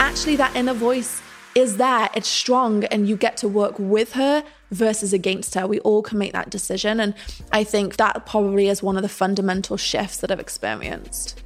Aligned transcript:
actually 0.00 0.36
that 0.36 0.56
inner 0.56 0.74
voice 0.74 1.22
is 1.54 1.76
there, 1.76 2.08
it's 2.14 2.28
strong, 2.28 2.84
and 2.84 3.08
you 3.08 3.16
get 3.16 3.36
to 3.38 3.48
work 3.48 3.74
with 3.78 4.12
her 4.12 4.42
versus 4.70 5.12
against 5.12 5.54
her. 5.54 5.66
We 5.66 5.80
all 5.80 6.02
can 6.02 6.18
make 6.18 6.32
that 6.32 6.50
decision. 6.50 7.00
And 7.00 7.14
I 7.52 7.64
think 7.64 7.96
that 7.96 8.26
probably 8.26 8.68
is 8.68 8.82
one 8.82 8.96
of 8.96 9.02
the 9.02 9.08
fundamental 9.08 9.76
shifts 9.76 10.18
that 10.18 10.30
I've 10.30 10.40
experienced. 10.40 11.38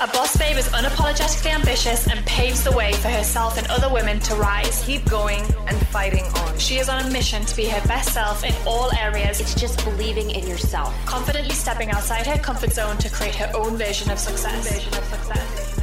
A 0.00 0.06
boss 0.06 0.36
babe 0.36 0.56
is 0.56 0.68
unapologetically 0.68 1.50
ambitious 1.50 2.06
and 2.08 2.24
paves 2.24 2.62
the 2.62 2.70
way 2.70 2.92
for 2.92 3.08
herself 3.08 3.58
and 3.58 3.66
other 3.66 3.92
women 3.92 4.20
to 4.20 4.34
rise. 4.36 4.84
Keep 4.86 5.10
going 5.10 5.42
and 5.66 5.76
fighting 5.88 6.24
on. 6.36 6.56
She 6.58 6.76
is 6.76 6.88
on 6.88 7.04
a 7.04 7.10
mission 7.10 7.44
to 7.44 7.56
be 7.56 7.66
her 7.66 7.86
best 7.88 8.14
self 8.14 8.44
in 8.44 8.54
all 8.64 8.94
areas. 8.94 9.40
It's 9.40 9.54
just 9.54 9.84
believing 9.84 10.30
in 10.30 10.46
yourself. 10.46 10.94
Confidently 11.04 11.54
stepping 11.54 11.90
outside 11.90 12.26
her 12.28 12.38
comfort 12.38 12.70
zone 12.70 12.96
to 12.98 13.10
create 13.10 13.34
her 13.34 13.50
own 13.56 13.76
version 13.76 14.08
of 14.10 14.20
success. 14.20 14.72
Version 14.72 14.96
of 14.96 15.04
success. 15.04 15.77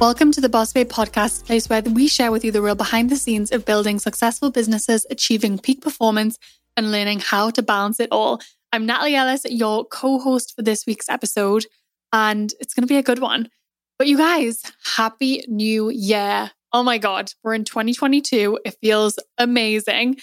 Welcome 0.00 0.32
to 0.32 0.40
the 0.40 0.48
Boss 0.48 0.72
Babe 0.72 0.88
podcast, 0.88 1.44
place 1.44 1.68
where 1.68 1.82
we 1.82 2.08
share 2.08 2.32
with 2.32 2.42
you 2.42 2.50
the 2.50 2.62
real 2.62 2.74
behind 2.74 3.10
the 3.10 3.16
scenes 3.16 3.52
of 3.52 3.66
building 3.66 3.98
successful 3.98 4.50
businesses, 4.50 5.06
achieving 5.10 5.58
peak 5.58 5.82
performance, 5.82 6.38
and 6.74 6.90
learning 6.90 7.20
how 7.20 7.50
to 7.50 7.62
balance 7.62 8.00
it 8.00 8.08
all. 8.10 8.40
I'm 8.72 8.86
Natalie 8.86 9.14
Ellis, 9.14 9.44
your 9.44 9.84
co 9.84 10.18
host 10.18 10.56
for 10.56 10.62
this 10.62 10.86
week's 10.86 11.10
episode 11.10 11.66
and 12.14 12.50
it's 12.60 12.72
going 12.72 12.80
to 12.80 12.90
be 12.90 12.96
a 12.96 13.02
good 13.02 13.18
one. 13.18 13.50
But 13.98 14.06
you 14.06 14.16
guys, 14.16 14.62
happy 14.96 15.44
new 15.48 15.90
year. 15.90 16.50
Oh 16.72 16.82
my 16.82 16.96
God, 16.96 17.32
we're 17.44 17.52
in 17.52 17.64
2022. 17.66 18.58
It 18.64 18.78
feels 18.80 19.18
amazing. 19.36 20.16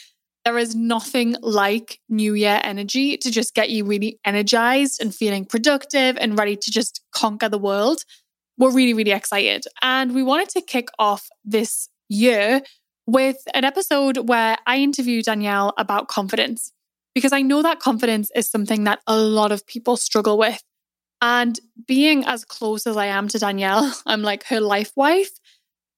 There 0.44 0.58
is 0.58 0.74
nothing 0.74 1.36
like 1.42 2.00
new 2.10 2.34
year 2.34 2.60
energy 2.64 3.16
to 3.18 3.30
just 3.30 3.54
get 3.54 3.70
you 3.70 3.86
really 3.86 4.20
energized 4.26 5.00
and 5.00 5.14
feeling 5.14 5.46
productive 5.46 6.18
and 6.20 6.36
ready 6.36 6.56
to 6.56 6.72
just 6.72 7.04
conquer 7.12 7.48
the 7.48 7.60
world. 7.60 8.00
We're 8.58 8.72
really, 8.72 8.94
really 8.94 9.12
excited. 9.12 9.66
And 9.82 10.14
we 10.14 10.24
wanted 10.24 10.50
to 10.50 10.62
kick 10.62 10.88
off 10.98 11.28
this 11.46 11.90
year 12.10 12.62
with 13.06 13.38
an 13.54 13.64
episode 13.64 14.28
where 14.28 14.58
I 14.66 14.78
interview 14.78 15.22
Danielle 15.22 15.74
about 15.78 16.08
confidence 16.08 16.74
because 17.16 17.34
I 17.34 17.42
know 17.42 17.62
that 17.64 17.80
confidence 17.80 18.30
is 18.36 18.50
something 18.50 18.84
that 18.84 19.00
a 19.08 19.18
lot 19.18 19.52
of 19.52 19.66
people 19.66 19.98
struggle 19.98 20.38
with. 20.38 20.62
And 21.20 21.60
being 21.88 22.24
as 22.26 22.46
close 22.46 22.86
as 22.86 22.96
I 22.96 23.08
am 23.08 23.28
to 23.30 23.40
Danielle, 23.40 23.92
I'm 24.06 24.22
like 24.22 24.44
her 24.46 24.60
life 24.60 24.92
wife. 24.96 25.32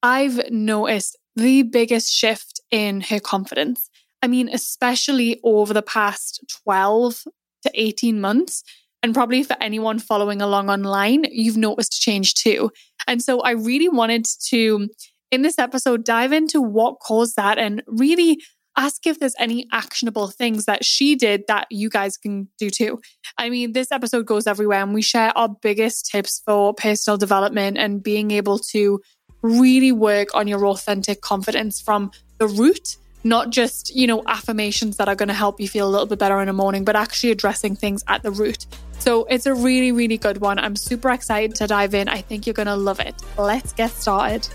I've 0.02 0.50
noticed 0.50 1.18
the 1.36 1.64
biggest 1.64 2.14
shift 2.14 2.62
in 2.72 3.02
her 3.02 3.20
confidence. 3.20 3.90
I 4.22 4.28
mean, 4.28 4.50
especially 4.50 5.40
over 5.44 5.74
the 5.74 5.82
past 5.82 6.44
12 6.64 7.26
to 7.64 7.72
18 7.74 8.22
months. 8.22 8.64
And 9.02 9.14
probably 9.14 9.44
for 9.44 9.56
anyone 9.62 10.00
following 10.00 10.42
along 10.42 10.70
online, 10.70 11.26
you've 11.32 11.58
noticed 11.58 11.96
a 11.96 12.00
change 12.00 12.34
too. 12.34 12.72
And 13.08 13.22
so 13.22 13.40
I 13.42 13.52
really 13.52 13.90
wanted 13.90 14.26
to, 14.48 14.90
in 15.32 15.42
this 15.42 15.58
episode, 15.58 16.04
dive 16.04 16.34
into 16.34 16.62
what 16.62 17.00
caused 17.00 17.36
that 17.38 17.58
and 17.58 17.82
really 17.88 18.40
ask 18.78 19.06
if 19.08 19.20
there's 19.20 19.36
any 19.40 19.68
actionable 19.72 20.28
things 20.28 20.66
that 20.66 20.86
she 20.86 21.16
did 21.16 21.44
that 21.48 21.68
you 21.70 21.90
guys 21.90 22.18
can 22.18 22.48
do 22.58 22.70
too. 22.70 23.00
I 23.38 23.50
mean, 23.50 23.74
this 23.74 23.92
episode 23.92 24.26
goes 24.26 24.48
everywhere 24.48 24.82
and 24.82 24.94
we 24.94 25.02
share 25.02 25.38
our 25.38 25.50
biggest 25.50 26.06
tips 26.06 26.42
for 26.46 26.74
personal 26.74 27.18
development 27.18 27.78
and 27.78 28.04
being 28.04 28.32
able 28.32 28.60
to 28.72 29.02
really 29.42 29.92
work 29.92 30.30
on 30.34 30.48
your 30.48 30.66
authentic 30.68 31.22
confidence 31.22 31.80
from 31.80 32.12
the 32.38 32.48
root 32.48 32.98
not 33.24 33.50
just, 33.50 33.94
you 33.94 34.08
know, 34.08 34.24
affirmations 34.28 34.98
that 34.98 35.10
are 35.10 35.16
going 35.16 35.28
to 35.28 35.34
help 35.34 35.60
you 35.60 35.68
feel 35.68 35.88
a 35.88 35.92
little 35.92 36.06
bit 36.06 36.20
better 36.20 36.40
in 36.40 36.48
the 36.48 36.54
morning, 36.54 36.86
but 36.86 36.96
actually 36.96 37.32
addressing 37.32 37.76
things 37.76 38.04
at 38.08 38.24
the 38.24 38.32
root. 38.32 38.66
So 39.00 39.24
it's 39.26 39.46
a 39.46 39.54
really, 39.56 39.92
really 39.92 40.18
good 40.18 40.40
one. 40.40 40.60
I'm 40.60 40.76
super 40.76 41.10
excited 41.10 41.56
to 41.56 41.68
dive 41.68 41.94
in. 41.94 42.10
I 42.10 42.22
think 42.22 42.46
you're 42.46 42.54
going 42.54 42.68
to 42.68 42.76
love 42.76 43.00
it. 43.00 43.16
Let's 43.38 43.72
get 43.74 43.92
started. 43.92 44.48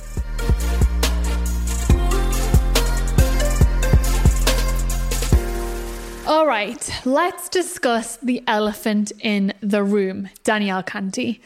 All 6.27 6.47
right, 6.47 6.91
let's 7.05 7.51
discuss 7.51 8.17
the 8.17 8.43
elephant 8.47 9.13
in 9.21 9.53
the 9.61 9.83
room, 9.83 10.31
Danielle 10.43 10.83
Canty. 10.83 11.43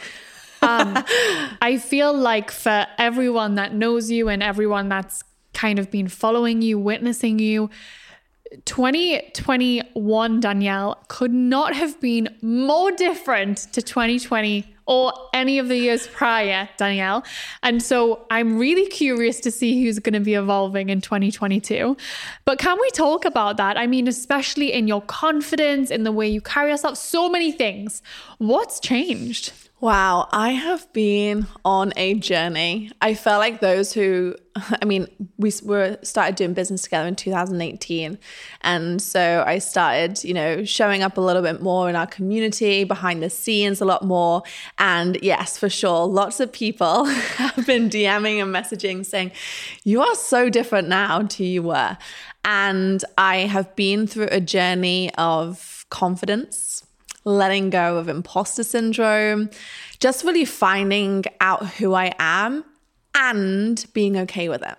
Um, 0.62 1.04
I 1.60 1.78
feel 1.84 2.12
like 2.12 2.50
for 2.52 2.86
everyone 2.96 3.56
that 3.56 3.74
knows 3.74 4.10
you 4.10 4.28
and 4.28 4.40
everyone 4.42 4.88
that's 4.88 5.24
kind 5.52 5.80
of 5.80 5.90
been 5.90 6.08
following 6.08 6.62
you, 6.62 6.78
witnessing 6.78 7.40
you, 7.40 7.70
2021 8.64 10.40
Danielle 10.40 10.98
could 11.08 11.32
not 11.32 11.74
have 11.74 12.00
been 12.00 12.34
more 12.42 12.90
different 12.92 13.58
to 13.72 13.82
2020 13.82 14.74
or 14.86 15.12
any 15.34 15.58
of 15.58 15.68
the 15.68 15.76
years 15.76 16.06
prior, 16.06 16.66
Danielle. 16.78 17.22
And 17.62 17.82
so 17.82 18.26
I'm 18.30 18.58
really 18.58 18.86
curious 18.86 19.38
to 19.40 19.50
see 19.50 19.84
who's 19.84 19.98
going 19.98 20.14
to 20.14 20.20
be 20.20 20.32
evolving 20.32 20.88
in 20.88 21.02
2022. 21.02 21.94
But 22.46 22.58
can 22.58 22.78
we 22.80 22.88
talk 22.90 23.26
about 23.26 23.58
that? 23.58 23.76
I 23.76 23.86
mean, 23.86 24.08
especially 24.08 24.72
in 24.72 24.88
your 24.88 25.02
confidence, 25.02 25.90
in 25.90 26.04
the 26.04 26.12
way 26.12 26.26
you 26.26 26.40
carry 26.40 26.70
yourself, 26.70 26.96
so 26.96 27.28
many 27.28 27.52
things. 27.52 28.02
What's 28.38 28.80
changed? 28.80 29.52
Wow, 29.80 30.26
I 30.32 30.50
have 30.50 30.92
been 30.92 31.46
on 31.64 31.92
a 31.96 32.14
journey. 32.14 32.90
I 33.00 33.14
felt 33.14 33.38
like 33.38 33.60
those 33.60 33.92
who, 33.92 34.34
I 34.56 34.84
mean, 34.84 35.06
we 35.36 35.52
were 35.62 35.98
started 36.02 36.34
doing 36.34 36.52
business 36.52 36.82
together 36.82 37.06
in 37.06 37.14
2018, 37.14 38.18
and 38.62 39.00
so 39.00 39.44
I 39.46 39.58
started, 39.58 40.24
you 40.24 40.34
know, 40.34 40.64
showing 40.64 41.02
up 41.02 41.16
a 41.16 41.20
little 41.20 41.42
bit 41.42 41.62
more 41.62 41.88
in 41.88 41.94
our 41.94 42.08
community, 42.08 42.82
behind 42.82 43.22
the 43.22 43.30
scenes, 43.30 43.80
a 43.80 43.84
lot 43.84 44.04
more. 44.04 44.42
And 44.78 45.16
yes, 45.22 45.56
for 45.56 45.68
sure, 45.68 46.06
lots 46.06 46.40
of 46.40 46.50
people 46.52 47.04
have 47.36 47.64
been 47.64 47.88
DMing 47.88 48.42
and 48.42 48.52
messaging 48.52 49.06
saying, 49.06 49.30
"You 49.84 50.02
are 50.02 50.16
so 50.16 50.50
different 50.50 50.88
now 50.88 51.22
to 51.22 51.44
you 51.44 51.62
were," 51.62 51.96
and 52.44 53.04
I 53.16 53.36
have 53.46 53.76
been 53.76 54.08
through 54.08 54.28
a 54.32 54.40
journey 54.40 55.14
of 55.14 55.86
confidence 55.88 56.82
letting 57.24 57.70
go 57.70 57.96
of 57.96 58.08
imposter 58.08 58.62
syndrome, 58.62 59.50
just 59.98 60.24
really 60.24 60.44
finding 60.44 61.24
out 61.40 61.66
who 61.66 61.94
I 61.94 62.14
am 62.18 62.64
and 63.14 63.84
being 63.92 64.16
okay 64.16 64.48
with 64.48 64.62
it. 64.62 64.76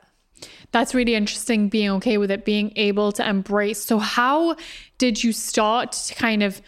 That's 0.71 0.93
really 0.93 1.15
interesting, 1.15 1.69
being 1.69 1.89
okay 1.91 2.17
with 2.17 2.31
it, 2.31 2.45
being 2.45 2.71
able 2.75 3.11
to 3.13 3.27
embrace. 3.27 3.83
So, 3.83 3.97
how 3.97 4.55
did 4.97 5.23
you 5.23 5.33
start 5.33 5.93
to 5.93 6.15
kind 6.15 6.43
of 6.43 6.61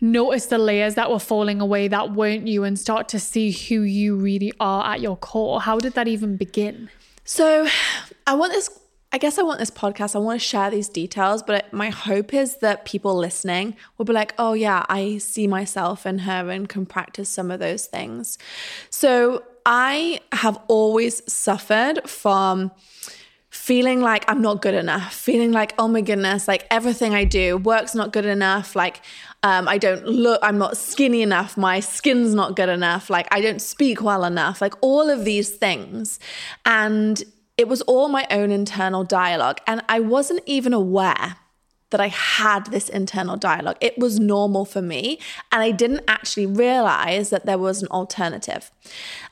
notice 0.00 0.46
the 0.46 0.58
layers 0.58 0.94
that 0.94 1.10
were 1.10 1.18
falling 1.18 1.60
away 1.60 1.88
that 1.88 2.12
weren't 2.12 2.46
you 2.46 2.64
and 2.64 2.78
start 2.78 3.08
to 3.08 3.18
see 3.18 3.50
who 3.50 3.82
you 3.82 4.16
really 4.16 4.52
are 4.60 4.94
at 4.94 5.00
your 5.00 5.16
core? 5.16 5.60
How 5.60 5.78
did 5.78 5.94
that 5.94 6.06
even 6.06 6.36
begin? 6.36 6.90
So, 7.24 7.66
I 8.26 8.34
want 8.34 8.52
this 8.52 8.70
I 9.14 9.18
guess 9.18 9.38
I 9.38 9.42
want 9.42 9.60
this 9.60 9.70
podcast, 9.70 10.16
I 10.16 10.18
want 10.18 10.40
to 10.40 10.44
share 10.44 10.72
these 10.72 10.88
details, 10.88 11.40
but 11.40 11.72
my 11.72 11.90
hope 11.90 12.34
is 12.34 12.56
that 12.56 12.84
people 12.84 13.14
listening 13.14 13.76
will 13.96 14.04
be 14.04 14.12
like, 14.12 14.34
oh, 14.38 14.54
yeah, 14.54 14.84
I 14.88 15.18
see 15.18 15.46
myself 15.46 16.04
in 16.04 16.18
her 16.18 16.50
and 16.50 16.68
can 16.68 16.84
practice 16.84 17.28
some 17.28 17.52
of 17.52 17.60
those 17.60 17.86
things. 17.86 18.38
So 18.90 19.44
I 19.64 20.18
have 20.32 20.58
always 20.66 21.22
suffered 21.32 22.10
from 22.10 22.72
feeling 23.50 24.00
like 24.00 24.24
I'm 24.26 24.42
not 24.42 24.60
good 24.60 24.74
enough, 24.74 25.14
feeling 25.14 25.52
like, 25.52 25.74
oh 25.78 25.86
my 25.86 26.00
goodness, 26.00 26.48
like 26.48 26.66
everything 26.72 27.14
I 27.14 27.22
do, 27.22 27.56
work's 27.56 27.94
not 27.94 28.12
good 28.12 28.26
enough, 28.26 28.74
like 28.74 29.00
um, 29.44 29.68
I 29.68 29.78
don't 29.78 30.04
look, 30.06 30.40
I'm 30.42 30.58
not 30.58 30.76
skinny 30.76 31.22
enough, 31.22 31.56
my 31.56 31.78
skin's 31.78 32.34
not 32.34 32.56
good 32.56 32.68
enough, 32.68 33.10
like 33.10 33.28
I 33.30 33.40
don't 33.40 33.62
speak 33.62 34.02
well 34.02 34.24
enough, 34.24 34.60
like 34.60 34.74
all 34.80 35.08
of 35.08 35.24
these 35.24 35.50
things. 35.50 36.18
And 36.66 37.22
it 37.56 37.68
was 37.68 37.82
all 37.82 38.08
my 38.08 38.26
own 38.30 38.50
internal 38.50 39.04
dialogue. 39.04 39.60
And 39.66 39.82
I 39.88 40.00
wasn't 40.00 40.42
even 40.46 40.72
aware 40.72 41.36
that 41.90 42.00
I 42.00 42.08
had 42.08 42.66
this 42.72 42.88
internal 42.88 43.36
dialogue. 43.36 43.76
It 43.80 43.96
was 43.96 44.18
normal 44.18 44.64
for 44.64 44.82
me. 44.82 45.20
And 45.52 45.62
I 45.62 45.70
didn't 45.70 46.02
actually 46.08 46.46
realize 46.46 47.30
that 47.30 47.46
there 47.46 47.58
was 47.58 47.82
an 47.82 47.88
alternative. 47.88 48.72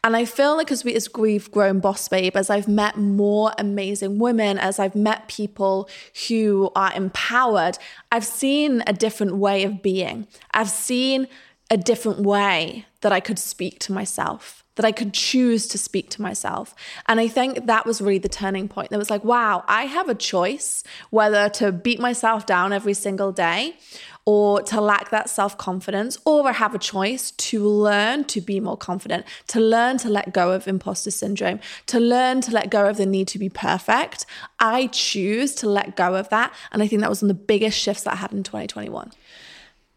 And 0.04 0.14
I 0.14 0.24
feel 0.24 0.56
like 0.56 0.70
as, 0.70 0.84
we, 0.84 0.94
as 0.94 1.08
we've 1.12 1.50
grown 1.50 1.80
Boss 1.80 2.06
Babe, 2.06 2.36
as 2.36 2.50
I've 2.50 2.68
met 2.68 2.96
more 2.96 3.52
amazing 3.58 4.20
women, 4.20 4.58
as 4.58 4.78
I've 4.78 4.94
met 4.94 5.26
people 5.26 5.88
who 6.28 6.70
are 6.76 6.92
empowered, 6.94 7.78
I've 8.12 8.26
seen 8.26 8.84
a 8.86 8.92
different 8.92 9.38
way 9.38 9.64
of 9.64 9.82
being. 9.82 10.28
I've 10.52 10.70
seen 10.70 11.26
a 11.68 11.76
different 11.76 12.20
way 12.20 12.86
that 13.00 13.10
I 13.10 13.18
could 13.18 13.40
speak 13.40 13.80
to 13.80 13.92
myself 13.92 14.61
that 14.76 14.84
I 14.84 14.92
could 14.92 15.12
choose 15.12 15.66
to 15.68 15.78
speak 15.78 16.10
to 16.10 16.22
myself. 16.22 16.74
And 17.06 17.20
I 17.20 17.28
think 17.28 17.66
that 17.66 17.86
was 17.86 18.00
really 18.00 18.18
the 18.18 18.28
turning 18.28 18.68
point. 18.68 18.90
That 18.90 18.98
was 18.98 19.10
like, 19.10 19.24
wow, 19.24 19.64
I 19.68 19.84
have 19.84 20.08
a 20.08 20.14
choice 20.14 20.82
whether 21.10 21.48
to 21.50 21.72
beat 21.72 22.00
myself 22.00 22.46
down 22.46 22.72
every 22.72 22.94
single 22.94 23.32
day 23.32 23.76
or 24.24 24.62
to 24.62 24.80
lack 24.80 25.10
that 25.10 25.28
self 25.28 25.58
confidence, 25.58 26.16
or 26.24 26.48
I 26.48 26.52
have 26.52 26.74
a 26.74 26.78
choice 26.78 27.32
to 27.32 27.66
learn 27.66 28.24
to 28.24 28.40
be 28.40 28.60
more 28.60 28.76
confident, 28.76 29.26
to 29.48 29.60
learn 29.60 29.98
to 29.98 30.08
let 30.08 30.32
go 30.32 30.52
of 30.52 30.68
imposter 30.68 31.10
syndrome, 31.10 31.58
to 31.86 31.98
learn 31.98 32.40
to 32.42 32.52
let 32.52 32.70
go 32.70 32.88
of 32.88 32.98
the 32.98 33.06
need 33.06 33.28
to 33.28 33.38
be 33.38 33.48
perfect. 33.48 34.26
I 34.60 34.86
choose 34.88 35.54
to 35.56 35.68
let 35.68 35.96
go 35.96 36.14
of 36.14 36.28
that. 36.28 36.54
And 36.70 36.82
I 36.82 36.86
think 36.86 37.00
that 37.00 37.10
was 37.10 37.22
one 37.22 37.30
of 37.30 37.36
the 37.36 37.42
biggest 37.42 37.78
shifts 37.78 38.04
that 38.04 38.12
I 38.12 38.16
had 38.16 38.32
in 38.32 38.44
2021. 38.44 39.10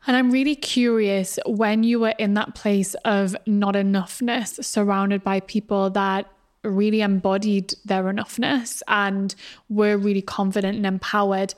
And 0.08 0.16
I'm 0.16 0.30
really 0.32 0.56
curious 0.56 1.40
when 1.46 1.84
you 1.84 2.00
were 2.00 2.14
in 2.20 2.36
that 2.36 2.54
place 2.54 2.94
of 3.06 3.36
not 3.46 3.76
enoughness, 3.76 4.64
surrounded 4.64 5.24
by 5.24 5.40
people 5.40 5.90
that 5.92 6.28
really 6.64 7.02
embodied 7.02 7.74
their 7.86 8.04
enoughness 8.04 8.82
and 8.88 9.34
were 9.70 9.98
really 9.98 10.22
confident 10.22 10.78
and 10.78 10.86
empowered. 10.86 11.54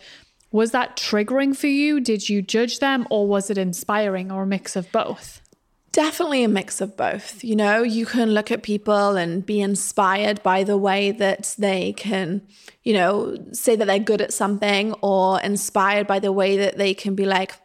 Was 0.51 0.71
that 0.71 0.95
triggering 0.95 1.55
for 1.55 1.67
you? 1.67 1.99
Did 1.99 2.29
you 2.29 2.41
judge 2.41 2.79
them 2.79 3.05
or 3.09 3.27
was 3.27 3.49
it 3.49 3.57
inspiring 3.57 4.31
or 4.31 4.44
a 4.44 4.47
mix 4.47 4.75
of 4.75 4.91
both? 4.91 5.41
Definitely 5.91 6.44
a 6.44 6.47
mix 6.47 6.79
of 6.79 6.95
both. 6.95 7.44
You 7.44 7.55
know, 7.55 7.81
you 7.81 8.05
can 8.05 8.31
look 8.31 8.51
at 8.51 8.61
people 8.61 9.17
and 9.17 9.45
be 9.45 9.61
inspired 9.61 10.44
by 10.44 10.63
the 10.63 10.77
way 10.77 11.11
that 11.11 11.55
they 11.57 11.94
can, 11.94 12.44
you 12.83 12.94
know, 12.94 13.35
say 13.51 13.75
that 13.75 13.85
they're 13.85 13.97
good 13.97 14.21
at 14.21 14.31
something 14.31 14.94
or 15.01 15.41
inspired 15.41 16.05
by 16.05 16.19
the 16.19 16.31
way 16.31 16.57
that 16.57 16.77
they 16.77 16.94
can 16.94 17.15
be 17.15 17.25
like, 17.25 17.55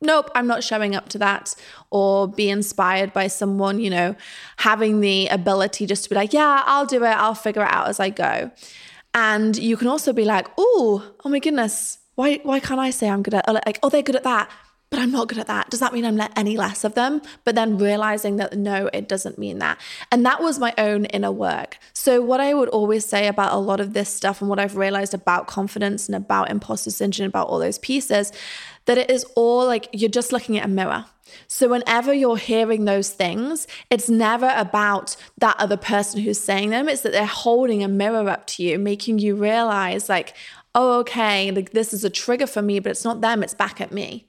nope, 0.00 0.30
I'm 0.34 0.46
not 0.46 0.62
showing 0.62 0.94
up 0.94 1.08
to 1.10 1.18
that, 1.18 1.54
or 1.90 2.28
be 2.28 2.48
inspired 2.48 3.12
by 3.12 3.26
someone, 3.26 3.80
you 3.80 3.90
know, 3.90 4.16
having 4.58 5.00
the 5.00 5.28
ability 5.28 5.86
just 5.86 6.04
to 6.04 6.10
be 6.10 6.16
like, 6.16 6.32
yeah, 6.32 6.62
I'll 6.66 6.86
do 6.86 7.04
it, 7.04 7.08
I'll 7.08 7.34
figure 7.34 7.62
it 7.62 7.72
out 7.72 7.88
as 7.88 8.00
I 8.00 8.10
go. 8.10 8.50
And 9.14 9.56
you 9.56 9.76
can 9.76 9.88
also 9.88 10.12
be 10.12 10.24
like, 10.24 10.48
oh, 10.56 11.04
oh 11.24 11.28
my 11.28 11.38
goodness, 11.38 11.98
why 12.14 12.40
why 12.42 12.60
can't 12.60 12.80
I 12.80 12.90
say 12.90 13.08
I'm 13.08 13.22
good 13.22 13.34
at 13.34 13.48
like, 13.48 13.78
oh, 13.82 13.88
they're 13.88 14.02
good 14.02 14.16
at 14.16 14.24
that 14.24 14.50
but 14.90 15.00
I'm 15.00 15.10
not 15.10 15.28
good 15.28 15.38
at 15.38 15.48
that. 15.48 15.68
Does 15.68 15.80
that 15.80 15.92
mean 15.92 16.04
I'm 16.04 16.18
any 16.34 16.56
less 16.56 16.82
of 16.82 16.94
them? 16.94 17.20
But 17.44 17.54
then 17.54 17.76
realizing 17.76 18.36
that 18.36 18.56
no, 18.56 18.88
it 18.92 19.06
doesn't 19.06 19.38
mean 19.38 19.58
that. 19.58 19.78
And 20.10 20.24
that 20.24 20.40
was 20.40 20.58
my 20.58 20.72
own 20.78 21.04
inner 21.06 21.30
work. 21.30 21.78
So, 21.92 22.22
what 22.22 22.40
I 22.40 22.54
would 22.54 22.70
always 22.70 23.04
say 23.04 23.26
about 23.28 23.52
a 23.52 23.58
lot 23.58 23.80
of 23.80 23.92
this 23.92 24.08
stuff 24.08 24.40
and 24.40 24.48
what 24.48 24.58
I've 24.58 24.76
realized 24.76 25.12
about 25.12 25.46
confidence 25.46 26.08
and 26.08 26.16
about 26.16 26.50
imposter 26.50 26.90
syndrome, 26.90 27.28
about 27.28 27.48
all 27.48 27.58
those 27.58 27.78
pieces, 27.78 28.32
that 28.88 28.96
it 28.96 29.10
is 29.10 29.24
all 29.36 29.66
like 29.66 29.88
you're 29.92 30.10
just 30.10 30.32
looking 30.32 30.56
at 30.56 30.64
a 30.64 30.68
mirror. 30.68 31.04
So, 31.46 31.68
whenever 31.68 32.12
you're 32.14 32.38
hearing 32.38 32.86
those 32.86 33.10
things, 33.10 33.66
it's 33.90 34.08
never 34.08 34.50
about 34.56 35.14
that 35.36 35.56
other 35.58 35.76
person 35.76 36.22
who's 36.22 36.40
saying 36.40 36.70
them. 36.70 36.88
It's 36.88 37.02
that 37.02 37.12
they're 37.12 37.26
holding 37.26 37.84
a 37.84 37.88
mirror 37.88 38.28
up 38.30 38.46
to 38.48 38.62
you, 38.62 38.78
making 38.78 39.18
you 39.18 39.36
realize, 39.36 40.08
like, 40.08 40.34
oh, 40.74 41.00
okay, 41.00 41.50
like 41.50 41.72
this 41.72 41.92
is 41.92 42.02
a 42.02 42.08
trigger 42.08 42.46
for 42.46 42.62
me, 42.62 42.80
but 42.80 42.90
it's 42.90 43.04
not 43.04 43.20
them, 43.20 43.42
it's 43.42 43.52
back 43.54 43.78
at 43.80 43.92
me. 43.92 44.26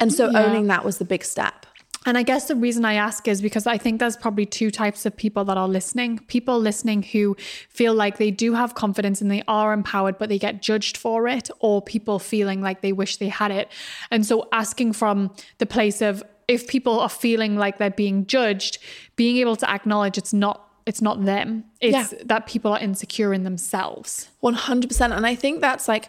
And 0.00 0.12
so 0.12 0.30
yeah. 0.30 0.44
owning 0.44 0.66
that 0.66 0.84
was 0.84 0.98
the 0.98 1.04
big 1.04 1.24
step. 1.24 1.65
And 2.06 2.16
I 2.16 2.22
guess 2.22 2.46
the 2.46 2.54
reason 2.54 2.84
I 2.84 2.94
ask 2.94 3.26
is 3.26 3.42
because 3.42 3.66
I 3.66 3.76
think 3.76 3.98
there's 3.98 4.16
probably 4.16 4.46
two 4.46 4.70
types 4.70 5.04
of 5.04 5.16
people 5.16 5.44
that 5.44 5.56
are 5.56 5.68
listening. 5.68 6.20
People 6.28 6.58
listening 6.58 7.02
who 7.02 7.36
feel 7.68 7.94
like 7.94 8.18
they 8.18 8.30
do 8.30 8.54
have 8.54 8.76
confidence 8.76 9.20
and 9.20 9.30
they 9.30 9.42
are 9.48 9.72
empowered, 9.72 10.16
but 10.16 10.28
they 10.28 10.38
get 10.38 10.62
judged 10.62 10.96
for 10.96 11.26
it, 11.26 11.50
or 11.58 11.82
people 11.82 12.20
feeling 12.20 12.62
like 12.62 12.80
they 12.80 12.92
wish 12.92 13.16
they 13.16 13.28
had 13.28 13.50
it. 13.50 13.70
And 14.10 14.24
so 14.24 14.48
asking 14.52 14.92
from 14.92 15.34
the 15.58 15.66
place 15.66 16.00
of 16.00 16.22
if 16.46 16.68
people 16.68 17.00
are 17.00 17.08
feeling 17.08 17.56
like 17.56 17.78
they're 17.78 17.90
being 17.90 18.24
judged, 18.26 18.78
being 19.16 19.38
able 19.38 19.56
to 19.56 19.68
acknowledge 19.68 20.16
it's 20.16 20.32
not 20.32 20.62
it's 20.86 21.02
not 21.02 21.24
them. 21.24 21.64
It's 21.80 22.12
yeah. 22.12 22.18
that 22.26 22.46
people 22.46 22.72
are 22.72 22.78
insecure 22.78 23.34
in 23.34 23.42
themselves. 23.42 24.28
100%. 24.44 25.16
And 25.16 25.26
I 25.26 25.34
think 25.34 25.60
that's 25.60 25.88
like 25.88 26.08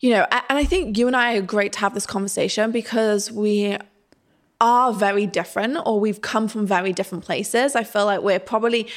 you 0.00 0.10
know, 0.10 0.26
and 0.30 0.58
I 0.58 0.64
think 0.64 0.98
you 0.98 1.06
and 1.06 1.16
I 1.16 1.36
are 1.36 1.42
great 1.42 1.72
to 1.74 1.78
have 1.78 1.94
this 1.94 2.04
conversation 2.04 2.70
because 2.70 3.32
we 3.32 3.78
are 4.60 4.92
very 4.92 5.26
different 5.26 5.78
or 5.84 6.00
we've 6.00 6.22
come 6.22 6.48
from 6.48 6.66
very 6.66 6.92
different 6.92 7.24
places. 7.24 7.76
I 7.76 7.84
feel 7.84 8.06
like 8.06 8.22
we're 8.22 8.38
probably 8.40 8.88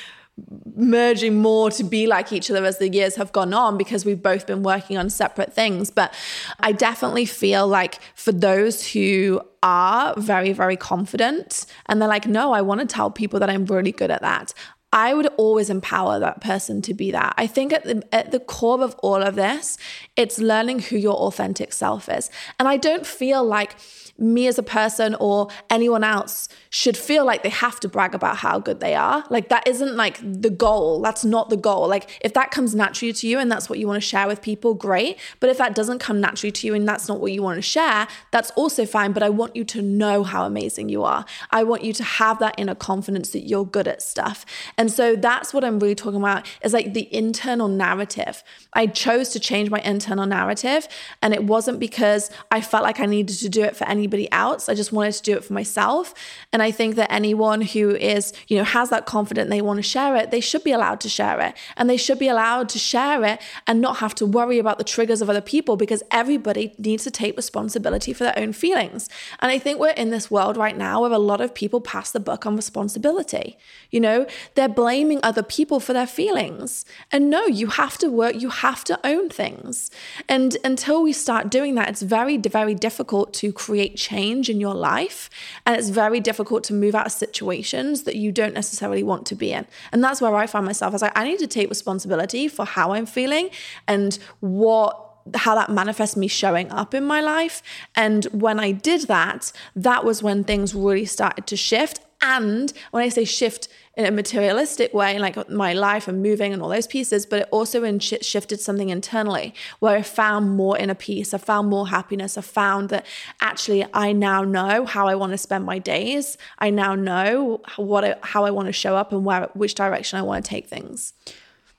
merging 0.76 1.38
more 1.38 1.70
to 1.72 1.84
be 1.84 2.08
like 2.08 2.32
each 2.32 2.50
other 2.50 2.64
as 2.66 2.78
the 2.78 2.90
years 2.90 3.16
have 3.16 3.32
gone 3.32 3.54
on 3.54 3.78
because 3.78 4.06
we've 4.06 4.22
both 4.22 4.48
been 4.48 4.64
working 4.64 4.98
on 4.98 5.10
separate 5.10 5.54
things. 5.54 5.92
But 5.92 6.14
I 6.60 6.72
definitely 6.72 7.26
feel 7.26 7.68
like 7.68 8.00
for 8.16 8.32
those 8.32 8.88
who 8.92 9.42
are 9.62 10.14
very, 10.18 10.54
very 10.54 10.78
confident 10.78 11.66
and 11.88 12.02
they're 12.02 12.10
like, 12.10 12.28
no, 12.28 12.54
I 12.54 12.62
want 12.62 12.82
to 12.82 12.88
tell 12.88 13.12
people 13.12 13.40
that 13.40 13.50
I'm 13.50 13.66
really 13.66 13.92
good 13.92 14.12
at 14.12 14.22
that. 14.22 14.54
I 14.92 15.14
would 15.14 15.28
always 15.38 15.70
empower 15.70 16.20
that 16.20 16.42
person 16.42 16.82
to 16.84 16.96
be 16.96 17.12
that. 17.12 17.36
I 17.38 17.46
think 17.46 17.72
at 17.72 17.84
the 17.84 18.04
at 18.12 18.32
the 18.32 18.40
core 18.40 18.84
of 18.84 18.96
all 19.04 19.22
of 19.22 19.36
this, 19.36 19.78
it's 20.16 20.40
learning 20.40 20.80
who 20.80 20.98
your 20.98 21.14
authentic 21.14 21.74
self 21.74 22.10
is. 22.10 22.32
And 22.58 22.68
I 22.68 22.78
don't 22.78 23.06
feel 23.06 23.44
like 23.44 23.76
me 24.20 24.48
as 24.48 24.58
a 24.58 24.64
person 24.64 25.16
or 25.20 25.48
anyone 25.70 26.04
else 26.04 26.50
should 26.72 26.96
feel 26.96 27.26
like 27.26 27.42
they 27.42 27.50
have 27.50 27.80
to 27.80 27.88
brag 27.88 28.14
about 28.14 28.38
how 28.38 28.60
good 28.60 28.80
they 28.80 28.94
are. 28.94 29.24
Like 29.30 29.50
that 29.50 29.68
isn't 29.68 29.96
like 29.96 30.20
the 30.22 30.52
goal. 30.52 31.02
That's 31.02 31.26
not 31.26 31.50
the 31.50 31.58
goal. 31.58 31.88
Like 31.88 32.20
if 32.22 32.34
that 32.34 32.52
comes 32.52 32.76
naturally 32.76 33.12
to 33.14 33.28
you 33.28 33.40
and 33.40 33.52
that's 33.52 33.70
what 33.70 33.80
you 33.80 33.88
want 33.88 34.02
to 34.02 34.08
share 34.08 34.28
with 34.28 34.42
people, 34.42 34.76
great. 34.76 35.18
But 35.40 35.50
if 35.50 35.58
that 35.58 35.74
doesn't 35.74 35.98
come 35.98 36.22
naturally 36.22 36.52
to 36.52 36.68
you 36.68 36.76
and 36.76 36.88
that's 36.88 37.08
not 37.08 37.20
what 37.20 37.32
you 37.32 37.42
want 37.42 37.58
to 37.58 37.64
share, 37.64 38.08
that's 38.32 38.52
also 38.52 38.86
fine. 38.86 39.14
But 39.14 39.24
I 39.24 39.30
want 39.30 39.56
you 39.56 39.64
to 39.66 39.82
know 39.82 40.24
how 40.24 40.46
amazing 40.46 40.90
you 40.90 41.04
are. 41.04 41.26
I 41.50 41.64
want 41.64 41.84
you 41.84 41.92
to 41.94 42.04
have 42.04 42.38
that 42.40 42.54
inner 42.60 42.76
confidence 42.76 43.32
that 43.32 43.48
you're 43.48 43.66
good 43.66 43.88
at 43.88 44.04
stuff. 44.04 44.46
And 44.78 44.92
so 44.92 45.16
that's 45.16 45.54
what 45.54 45.64
I'm 45.64 45.80
really 45.80 45.96
talking 45.96 46.20
about 46.20 46.48
is 46.62 46.74
like 46.74 46.94
the 46.94 47.14
internal 47.14 47.68
narrative. 47.68 48.44
I 48.74 48.86
chose 48.86 49.30
to 49.30 49.40
change 49.40 49.72
my 49.72 49.80
internal 49.80 50.28
narrative 50.28 50.88
and 51.24 51.34
it 51.34 51.46
wasn't 51.46 51.80
because 51.80 52.30
I 52.52 52.62
felt 52.62 52.84
like 52.84 53.00
I 53.00 53.08
needed 53.08 53.38
to 53.40 53.50
do 53.50 53.64
it 53.64 53.76
for 53.76 53.88
anybody 53.88 54.32
else. 54.32 54.70
I 54.70 54.76
just 54.76 54.94
wanted 54.94 55.14
to 55.14 55.24
do 55.24 55.36
it 55.36 55.44
for 55.44 55.54
myself. 55.54 56.14
And 56.54 56.59
I 56.62 56.72
think 56.72 56.96
that 56.96 57.12
anyone 57.12 57.62
who 57.62 57.96
is, 57.96 58.34
you 58.48 58.58
know, 58.58 58.64
has 58.64 58.90
that 58.90 59.06
confidence 59.06 59.50
they 59.50 59.62
want 59.62 59.78
to 59.78 59.84
share 59.84 60.16
it, 60.16 60.32
they 60.32 60.40
should 60.40 60.64
be 60.64 60.72
allowed 60.72 61.00
to 61.02 61.10
share 61.10 61.40
it. 61.42 61.56
And 61.78 61.90
they 61.90 61.98
should 61.98 62.20
be 62.20 62.28
allowed 62.28 62.70
to 62.70 62.80
share 62.80 63.24
it 63.24 63.42
and 63.68 63.82
not 63.82 63.98
have 63.98 64.16
to 64.16 64.26
worry 64.26 64.60
about 64.60 64.78
the 64.78 64.84
triggers 64.84 65.22
of 65.22 65.30
other 65.30 65.42
people 65.42 65.76
because 65.78 66.04
everybody 66.12 66.74
needs 66.78 67.04
to 67.04 67.12
take 67.12 67.36
responsibility 67.36 68.14
for 68.14 68.24
their 68.24 68.38
own 68.38 68.54
feelings. 68.54 69.10
And 69.40 69.52
I 69.52 69.60
think 69.60 69.80
we're 69.80 69.90
in 69.90 70.10
this 70.10 70.30
world 70.30 70.58
right 70.58 70.78
now 70.78 71.02
where 71.02 71.12
a 71.12 71.18
lot 71.18 71.42
of 71.42 71.54
people 71.54 71.82
pass 71.82 72.12
the 72.12 72.20
buck 72.20 72.46
on 72.46 72.56
responsibility. 72.56 73.58
You 73.92 74.00
know, 74.00 74.28
they're 74.56 74.70
blaming 74.70 75.20
other 75.24 75.44
people 75.44 75.80
for 75.80 75.94
their 75.94 76.08
feelings. 76.08 76.86
And 77.12 77.30
no, 77.30 77.46
you 77.46 77.68
have 77.68 77.98
to 78.00 78.10
work, 78.10 78.36
you 78.36 78.50
have 78.50 78.84
to 78.86 79.00
own 79.06 79.30
things. 79.30 79.90
And 80.28 80.58
until 80.64 81.02
we 81.04 81.14
start 81.14 81.50
doing 81.50 81.76
that, 81.76 81.90
it's 81.90 82.02
very, 82.02 82.38
very 82.38 82.76
difficult 82.76 83.34
to 83.36 83.52
create 83.52 83.96
change 83.96 84.50
in 84.50 84.60
your 84.60 84.74
life. 84.74 85.30
And 85.66 85.76
it's 85.76 85.90
very 85.90 86.20
difficult 86.20 86.49
to 86.58 86.74
move 86.74 86.96
out 86.96 87.06
of 87.06 87.12
situations 87.12 88.04
that 88.04 88.16
you 88.16 88.32
don't 88.32 88.54
necessarily 88.54 89.04
want 89.04 89.26
to 89.28 89.36
be 89.36 89.52
in. 89.54 89.68
And 89.92 90.04
that's 90.04 90.22
where 90.22 90.36
I 90.36 90.48
find 90.48 90.66
myself. 90.66 90.92
I 90.92 90.96
was 90.96 91.02
like, 91.02 91.18
I 91.18 91.24
need 91.24 91.40
to 91.40 91.48
take 91.48 91.70
responsibility 91.70 92.48
for 92.48 92.66
how 92.66 92.94
I'm 92.94 93.06
feeling 93.06 93.50
and 93.88 94.18
what 94.40 95.06
how 95.36 95.54
that 95.54 95.70
manifests 95.70 96.16
me 96.16 96.28
showing 96.28 96.72
up 96.72 96.96
in 96.96 97.06
my 97.06 97.22
life. 97.22 97.62
And 97.96 98.26
when 98.26 98.60
I 98.60 98.72
did 98.72 99.02
that, 99.02 99.52
that 99.76 100.04
was 100.04 100.24
when 100.24 100.44
things 100.44 100.74
really 100.74 101.06
started 101.06 101.46
to 101.48 101.56
shift. 101.56 102.00
And 102.22 102.74
when 102.92 103.04
I 103.04 103.10
say 103.10 103.26
shift 103.26 103.68
in 103.98 104.06
a 104.06 104.12
materialistic 104.12 104.94
way, 104.94 105.20
like 105.20 105.50
my 105.50 105.74
life 105.74 106.08
and 106.08 106.22
moving 106.22 106.54
and 106.54 106.62
all 106.62 106.70
those 106.70 106.88
pieces, 106.88 107.26
but 107.26 107.42
it 107.42 107.50
also 107.52 107.84
in 107.84 108.00
sh- 108.00 108.14
shifted 108.22 108.62
something 108.62 108.90
internally 108.90 109.54
where 109.80 109.98
I 109.98 110.02
found 110.02 110.56
more 110.56 110.78
inner 110.78 110.96
peace. 110.96 111.34
I 111.34 111.38
found 111.38 111.70
more 111.70 111.88
happiness. 111.88 112.38
I 112.38 112.42
found 112.42 112.90
that 112.90 113.06
actually 113.42 113.86
I 113.94 114.12
now 114.14 114.44
know 114.44 114.86
how 114.86 115.08
I 115.08 115.16
want 115.16 115.34
to 115.34 115.38
spend 115.38 115.66
my 115.66 115.80
days. 115.80 116.38
I 116.60 116.70
now 116.70 116.96
know 116.96 117.62
what 117.76 118.06
I, 118.06 118.16
how 118.22 118.46
I 118.46 118.52
want 118.52 118.68
to 118.68 118.74
show 118.74 118.96
up 118.96 119.12
and 119.12 119.26
where 119.26 119.50
which 119.54 119.76
direction 119.76 120.20
I 120.20 120.22
want 120.22 120.46
to 120.46 120.50
take 120.50 120.68
things. 120.68 121.14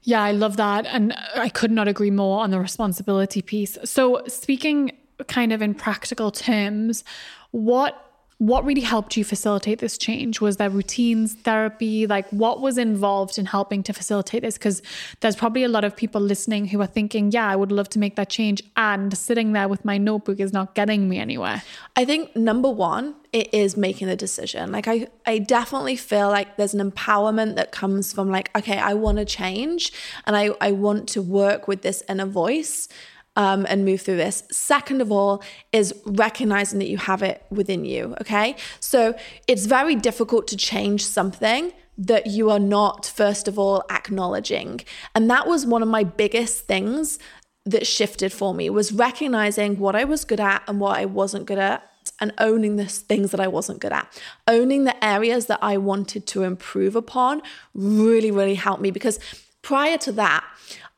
Yeah, 0.02 0.22
I 0.22 0.32
love 0.32 0.56
that. 0.56 0.86
And 0.86 1.14
I 1.36 1.48
could 1.48 1.70
not 1.70 1.88
agree 1.88 2.10
more 2.10 2.42
on 2.42 2.50
the 2.50 2.58
responsibility 2.58 3.42
piece. 3.42 3.78
So, 3.84 4.22
speaking 4.26 4.92
kind 5.28 5.52
of 5.52 5.60
in 5.60 5.74
practical 5.74 6.30
terms, 6.30 7.04
what 7.50 8.09
what 8.40 8.64
really 8.64 8.80
helped 8.80 9.18
you 9.18 9.24
facilitate 9.24 9.80
this 9.80 9.98
change? 9.98 10.40
Was 10.40 10.56
there 10.56 10.70
routines, 10.70 11.34
therapy? 11.34 12.06
Like, 12.06 12.26
what 12.30 12.62
was 12.62 12.78
involved 12.78 13.36
in 13.36 13.44
helping 13.44 13.82
to 13.82 13.92
facilitate 13.92 14.40
this? 14.40 14.56
Because 14.56 14.80
there's 15.20 15.36
probably 15.36 15.62
a 15.62 15.68
lot 15.68 15.84
of 15.84 15.94
people 15.94 16.22
listening 16.22 16.64
who 16.68 16.80
are 16.80 16.86
thinking, 16.86 17.32
yeah, 17.32 17.46
I 17.46 17.54
would 17.54 17.70
love 17.70 17.90
to 17.90 17.98
make 17.98 18.16
that 18.16 18.30
change. 18.30 18.62
And 18.78 19.16
sitting 19.16 19.52
there 19.52 19.68
with 19.68 19.84
my 19.84 19.98
notebook 19.98 20.40
is 20.40 20.54
not 20.54 20.74
getting 20.74 21.06
me 21.06 21.18
anywhere. 21.18 21.62
I 21.96 22.06
think 22.06 22.34
number 22.34 22.70
one, 22.70 23.14
it 23.30 23.52
is 23.52 23.76
making 23.76 24.08
the 24.08 24.16
decision. 24.16 24.72
Like, 24.72 24.88
I, 24.88 25.08
I 25.26 25.36
definitely 25.36 25.96
feel 25.96 26.30
like 26.30 26.56
there's 26.56 26.72
an 26.72 26.90
empowerment 26.90 27.56
that 27.56 27.72
comes 27.72 28.10
from, 28.10 28.30
like, 28.30 28.50
okay, 28.56 28.78
I 28.78 28.94
want 28.94 29.18
to 29.18 29.26
change 29.26 29.92
and 30.24 30.34
I, 30.34 30.52
I 30.62 30.72
want 30.72 31.10
to 31.10 31.20
work 31.20 31.68
with 31.68 31.82
this 31.82 32.02
inner 32.08 32.24
voice 32.24 32.88
um, 33.36 33.66
and 33.68 33.84
move 33.84 34.00
through 34.02 34.16
this. 34.16 34.42
Second 34.50 35.00
of 35.00 35.12
all, 35.12 35.42
is 35.72 35.94
recognizing 36.04 36.78
that 36.78 36.88
you 36.88 36.98
have 36.98 37.22
it 37.22 37.44
within 37.50 37.84
you. 37.84 38.14
Okay. 38.20 38.56
So 38.80 39.14
it's 39.46 39.66
very 39.66 39.94
difficult 39.94 40.48
to 40.48 40.56
change 40.56 41.04
something 41.04 41.72
that 41.96 42.26
you 42.26 42.50
are 42.50 42.58
not, 42.58 43.06
first 43.06 43.46
of 43.46 43.58
all, 43.58 43.84
acknowledging. 43.90 44.80
And 45.14 45.30
that 45.30 45.46
was 45.46 45.66
one 45.66 45.82
of 45.82 45.88
my 45.88 46.02
biggest 46.02 46.66
things 46.66 47.18
that 47.66 47.86
shifted 47.86 48.32
for 48.32 48.54
me 48.54 48.70
was 48.70 48.90
recognizing 48.90 49.78
what 49.78 49.94
I 49.94 50.04
was 50.04 50.24
good 50.24 50.40
at 50.40 50.62
and 50.66 50.80
what 50.80 50.98
I 50.98 51.04
wasn't 51.04 51.46
good 51.46 51.58
at 51.58 51.86
and 52.18 52.32
owning 52.38 52.76
the 52.76 52.86
things 52.86 53.30
that 53.30 53.40
I 53.40 53.48
wasn't 53.48 53.80
good 53.80 53.92
at. 53.92 54.20
Owning 54.48 54.84
the 54.84 55.04
areas 55.04 55.46
that 55.46 55.58
I 55.62 55.76
wanted 55.76 56.26
to 56.28 56.42
improve 56.42 56.96
upon 56.96 57.42
really, 57.74 58.30
really 58.30 58.54
helped 58.54 58.82
me 58.82 58.90
because 58.90 59.18
prior 59.62 59.98
to 59.98 60.12
that, 60.12 60.44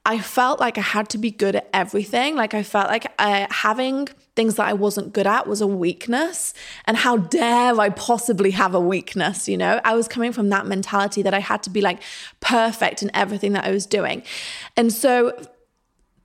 I 0.04 0.18
felt 0.18 0.59
like 0.59 0.78
I 0.78 0.82
had 0.82 1.09
to 1.11 1.18
be 1.18 1.30
good 1.30 1.54
at 1.54 1.68
everything. 1.73 2.35
Like 2.35 2.54
I 2.54 2.64
felt 2.64 2.88
like 2.88 3.06
uh, 3.21 3.47
having 3.50 4.09
things 4.35 4.56
that 4.56 4.66
I 4.66 4.73
wasn't 4.73 5.12
good 5.12 5.28
at 5.28 5.47
was 5.47 5.61
a 5.61 5.66
weakness. 5.66 6.54
And 6.87 6.97
how 6.97 7.18
dare 7.18 7.78
I 7.78 7.90
possibly 7.90 8.50
have 8.50 8.75
a 8.75 8.80
weakness? 8.80 9.49
You 9.49 9.56
know, 9.56 9.80
I 9.85 9.94
was 9.94 10.09
coming 10.09 10.32
from 10.32 10.49
that 10.49 10.66
mentality 10.66 11.23
that 11.23 11.35
I 11.35 11.38
had 11.38 11.62
to 11.64 11.71
be 11.71 11.80
like 11.80 12.02
perfect 12.40 13.02
in 13.02 13.12
everything 13.14 13.52
that 13.52 13.64
I 13.64 13.71
was 13.71 13.87
doing. 13.87 14.25
And 14.76 14.92
so 14.92 15.38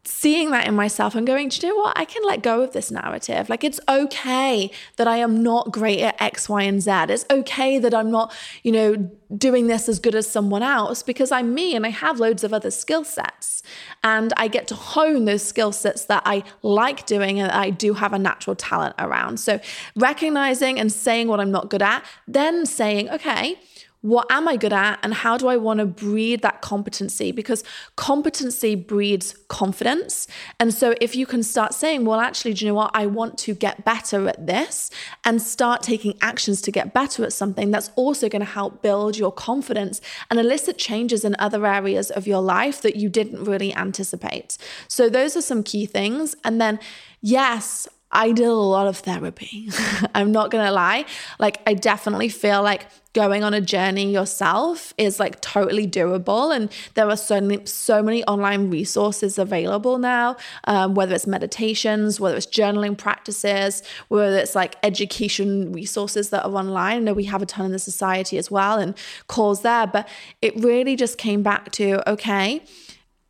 seeing 0.07 0.51
that 0.51 0.65
in 0.65 0.73
myself 0.73 1.15
and 1.15 1.27
going, 1.27 1.49
do 1.49 1.67
you 1.67 1.73
know 1.73 1.79
what? 1.81 1.97
I 1.97 2.05
can 2.05 2.23
let 2.23 2.41
go 2.41 2.61
of 2.61 2.71
this 2.71 2.89
narrative. 2.89 3.49
Like, 3.49 3.63
it's 3.63 3.79
okay 3.89 4.71
that 4.95 5.07
I 5.07 5.17
am 5.17 5.43
not 5.43 5.71
great 5.71 5.99
at 5.99 6.19
X, 6.21 6.47
Y, 6.47 6.63
and 6.63 6.81
Z. 6.81 6.91
It's 7.09 7.25
okay 7.29 7.77
that 7.77 7.93
I'm 7.93 8.09
not, 8.09 8.33
you 8.63 8.71
know, 8.71 9.11
doing 9.35 9.67
this 9.67 9.89
as 9.89 9.99
good 9.99 10.15
as 10.15 10.25
someone 10.25 10.63
else 10.63 11.03
because 11.03 11.31
I'm 11.31 11.53
me 11.53 11.75
and 11.75 11.85
I 11.85 11.89
have 11.89 12.21
loads 12.21 12.45
of 12.45 12.53
other 12.53 12.71
skill 12.71 13.03
sets. 13.03 13.63
And 14.01 14.31
I 14.37 14.47
get 14.47 14.67
to 14.69 14.75
hone 14.75 15.25
those 15.25 15.43
skill 15.43 15.73
sets 15.73 16.05
that 16.05 16.23
I 16.25 16.43
like 16.61 17.05
doing 17.05 17.41
and 17.41 17.51
I 17.51 17.69
do 17.69 17.93
have 17.93 18.13
a 18.13 18.19
natural 18.19 18.55
talent 18.55 18.95
around. 18.97 19.41
So, 19.41 19.59
recognizing 19.95 20.79
and 20.79 20.89
saying 20.91 21.27
what 21.27 21.41
I'm 21.41 21.51
not 21.51 21.69
good 21.69 21.81
at, 21.81 22.05
then 22.27 22.65
saying, 22.65 23.09
okay, 23.09 23.59
what 24.07 24.25
am 24.31 24.47
I 24.47 24.55
good 24.55 24.71
at 24.71 24.99
and 25.03 25.13
how 25.13 25.37
do 25.37 25.49
I 25.49 25.57
want 25.57 25.81
to 25.81 25.85
breed 25.85 26.41
that 26.41 26.61
competency? 26.61 27.33
Because 27.33 27.61
competency 27.97 28.73
breeds 28.73 29.35
confidence. 29.49 30.27
And 30.61 30.73
so 30.73 30.95
if 31.01 31.13
you 31.13 31.25
can 31.25 31.43
start 31.43 31.73
saying, 31.73 32.05
well, 32.05 32.21
actually, 32.21 32.53
do 32.53 32.63
you 32.63 32.71
know 32.71 32.75
what? 32.75 32.91
I 32.93 33.05
want 33.05 33.37
to 33.39 33.53
get 33.53 33.83
better 33.83 34.29
at 34.29 34.47
this 34.47 34.89
and 35.25 35.41
start 35.41 35.83
taking 35.83 36.17
actions 36.21 36.61
to 36.61 36.71
get 36.71 36.93
better 36.93 37.25
at 37.25 37.33
something, 37.33 37.69
that's 37.69 37.91
also 37.97 38.29
going 38.29 38.39
to 38.39 38.45
help 38.45 38.81
build 38.81 39.17
your 39.17 39.31
confidence 39.31 39.99
and 40.31 40.39
elicit 40.39 40.77
changes 40.77 41.25
in 41.25 41.35
other 41.37 41.65
areas 41.65 42.09
of 42.09 42.25
your 42.25 42.41
life 42.41 42.81
that 42.83 42.95
you 42.95 43.09
didn't 43.09 43.43
really 43.43 43.75
anticipate. 43.75 44.57
So 44.87 45.09
those 45.09 45.35
are 45.35 45.41
some 45.41 45.63
key 45.63 45.85
things. 45.85 46.33
And 46.45 46.61
then, 46.61 46.79
yes, 47.19 47.89
I 48.11 48.31
did 48.31 48.47
a 48.47 48.53
lot 48.53 48.87
of 48.87 48.97
therapy. 48.97 49.69
I'm 50.15 50.31
not 50.31 50.49
gonna 50.49 50.71
lie. 50.71 51.05
Like, 51.39 51.61
I 51.67 51.73
definitely 51.73 52.29
feel 52.29 52.63
like 52.63 52.87
going 53.13 53.43
on 53.43 53.53
a 53.53 53.59
journey 53.59 54.11
yourself 54.11 54.93
is 54.97 55.19
like 55.19 55.41
totally 55.41 55.87
doable. 55.87 56.55
And 56.55 56.71
there 56.93 57.09
are 57.09 57.17
so 57.17 57.41
many, 57.41 57.65
so 57.65 58.03
many 58.03 58.23
online 58.25 58.69
resources 58.69 59.39
available 59.39 59.97
now, 59.97 60.37
um, 60.65 60.93
whether 60.93 61.15
it's 61.15 61.25
meditations, 61.25 62.19
whether 62.19 62.37
it's 62.37 62.45
journaling 62.45 62.95
practices, 62.95 63.81
whether 64.09 64.37
it's 64.37 64.53
like 64.53 64.75
education 64.83 65.71
resources 65.71 66.29
that 66.29 66.45
are 66.45 66.51
online. 66.51 66.97
I 66.97 66.99
know 66.99 67.13
we 67.13 67.23
have 67.25 67.41
a 67.41 67.47
ton 67.47 67.65
in 67.65 67.71
the 67.71 67.79
Société 67.79 68.37
as 68.37 68.51
well 68.51 68.77
and 68.77 68.95
calls 69.27 69.63
there, 69.63 69.87
but 69.87 70.07
it 70.43 70.55
really 70.55 70.95
just 70.95 71.17
came 71.17 71.41
back 71.41 71.71
to 71.73 72.07
okay 72.09 72.63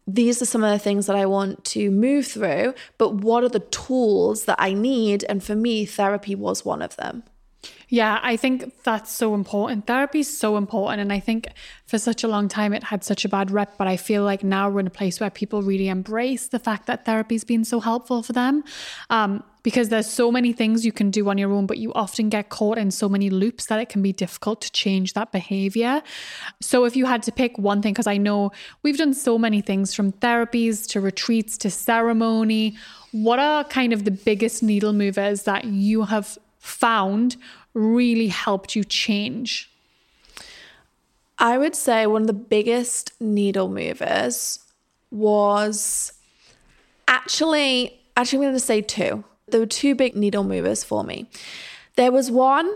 these 0.08 0.42
are 0.42 0.46
some 0.46 0.64
of 0.64 0.72
the 0.72 0.80
things 0.80 1.06
that 1.08 1.16
I 1.16 1.26
want 1.26 1.66
to 1.66 1.92
move 1.92 2.28
through, 2.28 2.74
but 2.98 3.16
what 3.16 3.44
are 3.44 3.50
the 3.50 3.60
tools 3.60 4.46
that 4.46 4.56
I 4.58 4.74
need? 4.74 5.26
And 5.28 5.44
for 5.44 5.56
me, 5.56 5.86
therapy 5.86 6.34
was 6.34 6.64
one 6.64 6.82
of 6.82 6.96
them. 6.96 7.24
Yeah, 7.90 8.20
I 8.22 8.36
think 8.36 8.84
that's 8.84 9.12
so 9.12 9.34
important. 9.34 9.88
Therapy 9.88 10.20
is 10.20 10.38
so 10.38 10.58
important. 10.58 11.02
And 11.02 11.14
I 11.14 11.20
think 11.20 11.48
for 11.86 11.98
such 11.98 12.24
a 12.24 12.28
long 12.28 12.50
time 12.50 12.74
it 12.74 12.84
had 12.84 13.04
such 13.04 13.24
a 13.24 13.30
bad 13.30 13.50
rep, 13.50 13.78
but 13.78 13.88
I 13.88 13.96
feel 13.96 14.24
like 14.24 14.44
now 14.44 14.70
we're 14.70 14.82
in 14.82 14.88
a 14.88 14.92
place 14.92 15.20
where 15.20 15.30
people 15.30 15.62
really 15.62 15.88
embrace 15.88 16.48
the 16.48 16.60
fact 16.60 16.88
that 16.88 17.06
therapy's 17.06 17.46
been 17.46 17.64
so 17.64 17.80
helpful 17.80 18.24
for 18.24 18.34
them. 18.34 18.64
Um, 19.10 19.44
because 19.64 19.90
there's 19.90 20.08
so 20.08 20.32
many 20.32 20.54
things 20.54 20.86
you 20.86 20.94
can 20.94 21.12
do 21.12 21.28
on 21.30 21.38
your 21.38 21.52
own, 21.52 21.66
but 21.66 21.78
you 21.78 21.92
often 21.94 22.30
get 22.30 22.48
caught 22.48 22.78
in 22.78 22.90
so 22.90 23.10
many 23.10 23.30
loops 23.30 23.66
that 23.66 23.80
it 23.82 23.90
can 23.90 24.02
be 24.02 24.14
difficult 24.14 24.62
to 24.62 24.72
change 24.72 25.12
that 25.12 25.34
behavior. 25.34 26.02
So, 26.62 26.86
if 26.86 26.96
you 26.96 27.06
had 27.06 27.22
to 27.24 27.34
pick 27.34 27.58
one 27.58 27.82
thing, 27.82 27.92
because 27.92 28.08
I 28.08 28.16
know 28.16 28.52
we've 28.84 28.98
done 28.98 29.14
so 29.14 29.38
many 29.38 29.60
things 29.60 29.94
from 29.94 30.14
therapies 30.14 30.88
to 30.92 31.02
retreats 31.02 31.58
to 31.58 31.70
ceremony, 31.70 32.78
what 33.12 33.40
are 33.40 33.66
kind 33.66 33.92
of 33.92 34.06
the 34.06 34.12
biggest 34.12 34.64
needle 34.64 34.94
movers 34.94 35.44
that 35.44 35.66
you 35.66 36.04
have 36.04 36.38
found 36.68 37.38
really 37.74 38.28
helped 38.28 38.76
you 38.76 38.84
change? 38.84 39.70
I 41.40 41.58
would 41.58 41.76
say 41.76 42.08
one 42.08 42.22
of 42.24 42.28
the 42.28 42.34
biggest 42.34 43.14
needle 43.20 43.70
movers 43.70 44.60
was 45.12 46.14
actually, 47.08 48.00
actually, 48.16 48.38
I'm 48.38 48.44
going 48.44 48.54
to 48.54 48.60
say 48.60 48.82
two. 48.82 49.24
There 49.48 49.60
were 49.60 49.68
two 49.68 49.96
big 49.96 50.16
needle 50.16 50.44
movers 50.44 50.84
for 50.84 51.04
me. 51.04 51.30
There 51.96 52.12
was 52.12 52.32
one 52.32 52.74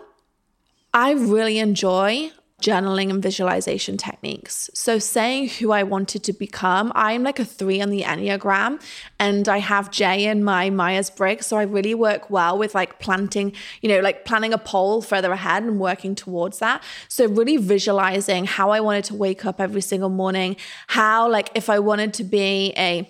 I 0.94 1.12
really 1.12 1.60
enjoy 1.60 2.32
journaling 2.62 3.10
and 3.10 3.22
visualization 3.22 3.98
techniques. 3.98 4.70
So, 4.74 5.00
saying 5.00 5.50
who 5.50 5.72
I 5.72 5.84
wanted 5.84 6.24
to 6.24 6.34
become, 6.34 6.92
I'm 6.96 7.24
like 7.24 7.40
a 7.40 7.46
three 7.46 7.82
on 7.82 7.90
the 7.90 8.04
Enneagram, 8.04 8.82
and 9.20 9.50
I 9.50 9.58
have 9.58 9.92
J 9.92 10.26
in 10.26 10.44
my 10.44 10.70
Myers 10.70 11.10
Briggs. 11.10 11.48
So, 11.48 11.58
I 11.58 11.64
really 11.64 11.96
work 11.96 12.30
well 12.30 12.58
with 12.58 12.76
like 12.76 13.00
planting, 13.00 13.54
you 13.82 13.90
know, 13.90 14.00
like 14.00 14.26
planning 14.26 14.54
a 14.54 14.58
pole 14.58 15.02
further 15.02 15.32
ahead 15.32 15.64
and 15.64 15.80
working 15.80 16.16
towards 16.16 16.60
that. 16.60 16.84
So, 17.08 17.26
really 17.26 17.58
visualizing 17.58 18.46
how 18.46 18.70
I 18.72 18.80
wanted 18.80 19.06
to 19.06 19.16
wake 19.16 19.46
up 19.46 19.60
every 19.60 19.82
single 19.82 20.10
morning, 20.10 20.56
how, 20.88 21.30
like, 21.30 21.50
if 21.56 21.70
I 21.70 21.80
wanted 21.80 22.14
to 22.16 22.24
be 22.24 22.74
a 22.78 23.10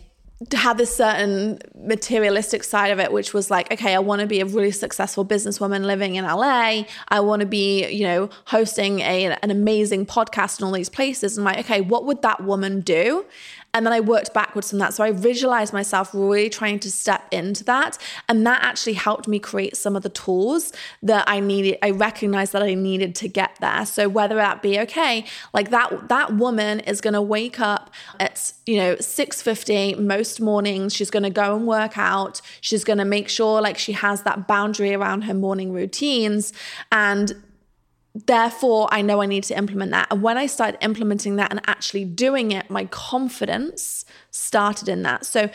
have 0.54 0.78
this 0.78 0.96
certain 0.96 1.60
materialistic 1.76 2.64
side 2.64 2.92
of 2.92 3.00
it, 3.00 3.12
which 3.12 3.34
was 3.34 3.52
like, 3.52 3.72
okay, 3.72 3.94
I 3.94 4.00
want 4.00 4.22
to 4.22 4.28
be 4.28 4.40
a 4.40 4.46
really 4.46 4.72
successful 4.72 5.24
businesswoman 5.24 5.86
living 5.86 6.16
in 6.16 6.26
LA. 6.26 6.84
I 7.10 7.20
want 7.20 7.42
to 7.42 7.46
be, 7.46 7.88
you 7.92 8.04
know, 8.04 8.30
hosting 8.46 9.02
a, 9.02 9.26
an 9.26 9.52
amazing 9.52 10.08
podcast 10.08 10.60
in 10.60 10.66
all 10.66 10.72
these 10.72 10.90
places. 10.90 11.38
And 11.38 11.46
like, 11.46 11.60
okay, 11.60 11.82
what 11.82 12.06
would 12.06 12.24
that 12.24 12.44
woman 12.44 12.82
do? 12.82 13.26
And 13.74 13.86
then 13.86 13.94
I 13.94 14.00
worked 14.00 14.34
backwards 14.34 14.70
from 14.70 14.80
that. 14.80 14.94
So 14.94 15.04
I 15.04 15.12
visualized 15.12 15.74
myself 15.74 16.12
really 16.14 16.50
trying 16.50 16.80
to 16.80 16.92
step 16.92 17.24
into 17.32 17.64
that. 17.66 17.98
And 18.28 18.46
that 18.46 18.64
actually 18.64 18.94
helped 18.94 19.28
me 19.28 19.40
create 19.40 19.78
some 19.78 19.96
of 19.96 20.04
the 20.04 20.10
tools 20.10 20.74
that 21.02 21.24
I 21.28 21.40
needed. 21.40 21.78
I 21.82 21.92
recognized 21.92 22.54
that 22.54 22.64
I 22.64 22.74
needed 22.74 23.16
to 23.16 23.28
get 23.28 23.56
there. 23.62 23.86
So 23.86 24.10
whether 24.10 24.36
that 24.36 24.62
be 24.62 24.80
okay, 24.82 25.26
like 25.54 25.70
that 25.70 26.10
that 26.10 26.36
woman 26.36 26.82
is 26.82 27.02
gonna 27.02 27.22
wake 27.22 27.60
up 27.60 27.92
at 28.20 28.54
you 28.66 28.78
know 28.78 28.96
6:50 28.96 29.96
most 29.96 30.42
mornings. 30.42 30.94
She's 30.94 31.10
gonna 31.10 31.30
go 31.30 31.56
and 31.56 31.66
work 31.68 31.98
out. 31.98 32.42
She's 32.60 32.84
gonna 32.84 33.06
make 33.06 33.30
sure 33.30 33.62
like 33.62 33.78
she 33.78 33.94
has 33.94 34.24
that 34.24 34.48
boundary 34.48 34.94
around 34.94 35.24
her 35.24 35.34
morning 35.34 35.72
routines. 35.72 36.54
And 36.92 37.34
therefore 38.14 38.88
I 38.92 39.02
know 39.02 39.22
I 39.22 39.26
need 39.26 39.44
to 39.46 39.58
implement 39.58 39.92
that. 39.92 40.08
And 40.12 40.22
when 40.22 40.38
I 40.38 40.46
started 40.46 40.84
implementing 40.84 41.38
that 41.38 41.52
and 41.52 41.62
actually 41.68 42.06
doing 42.06 42.52
it, 42.52 42.70
my 42.70 42.86
confidence 42.86 44.06
started 44.32 44.90
in 44.90 45.04
that. 45.04 45.26
So 45.26 45.50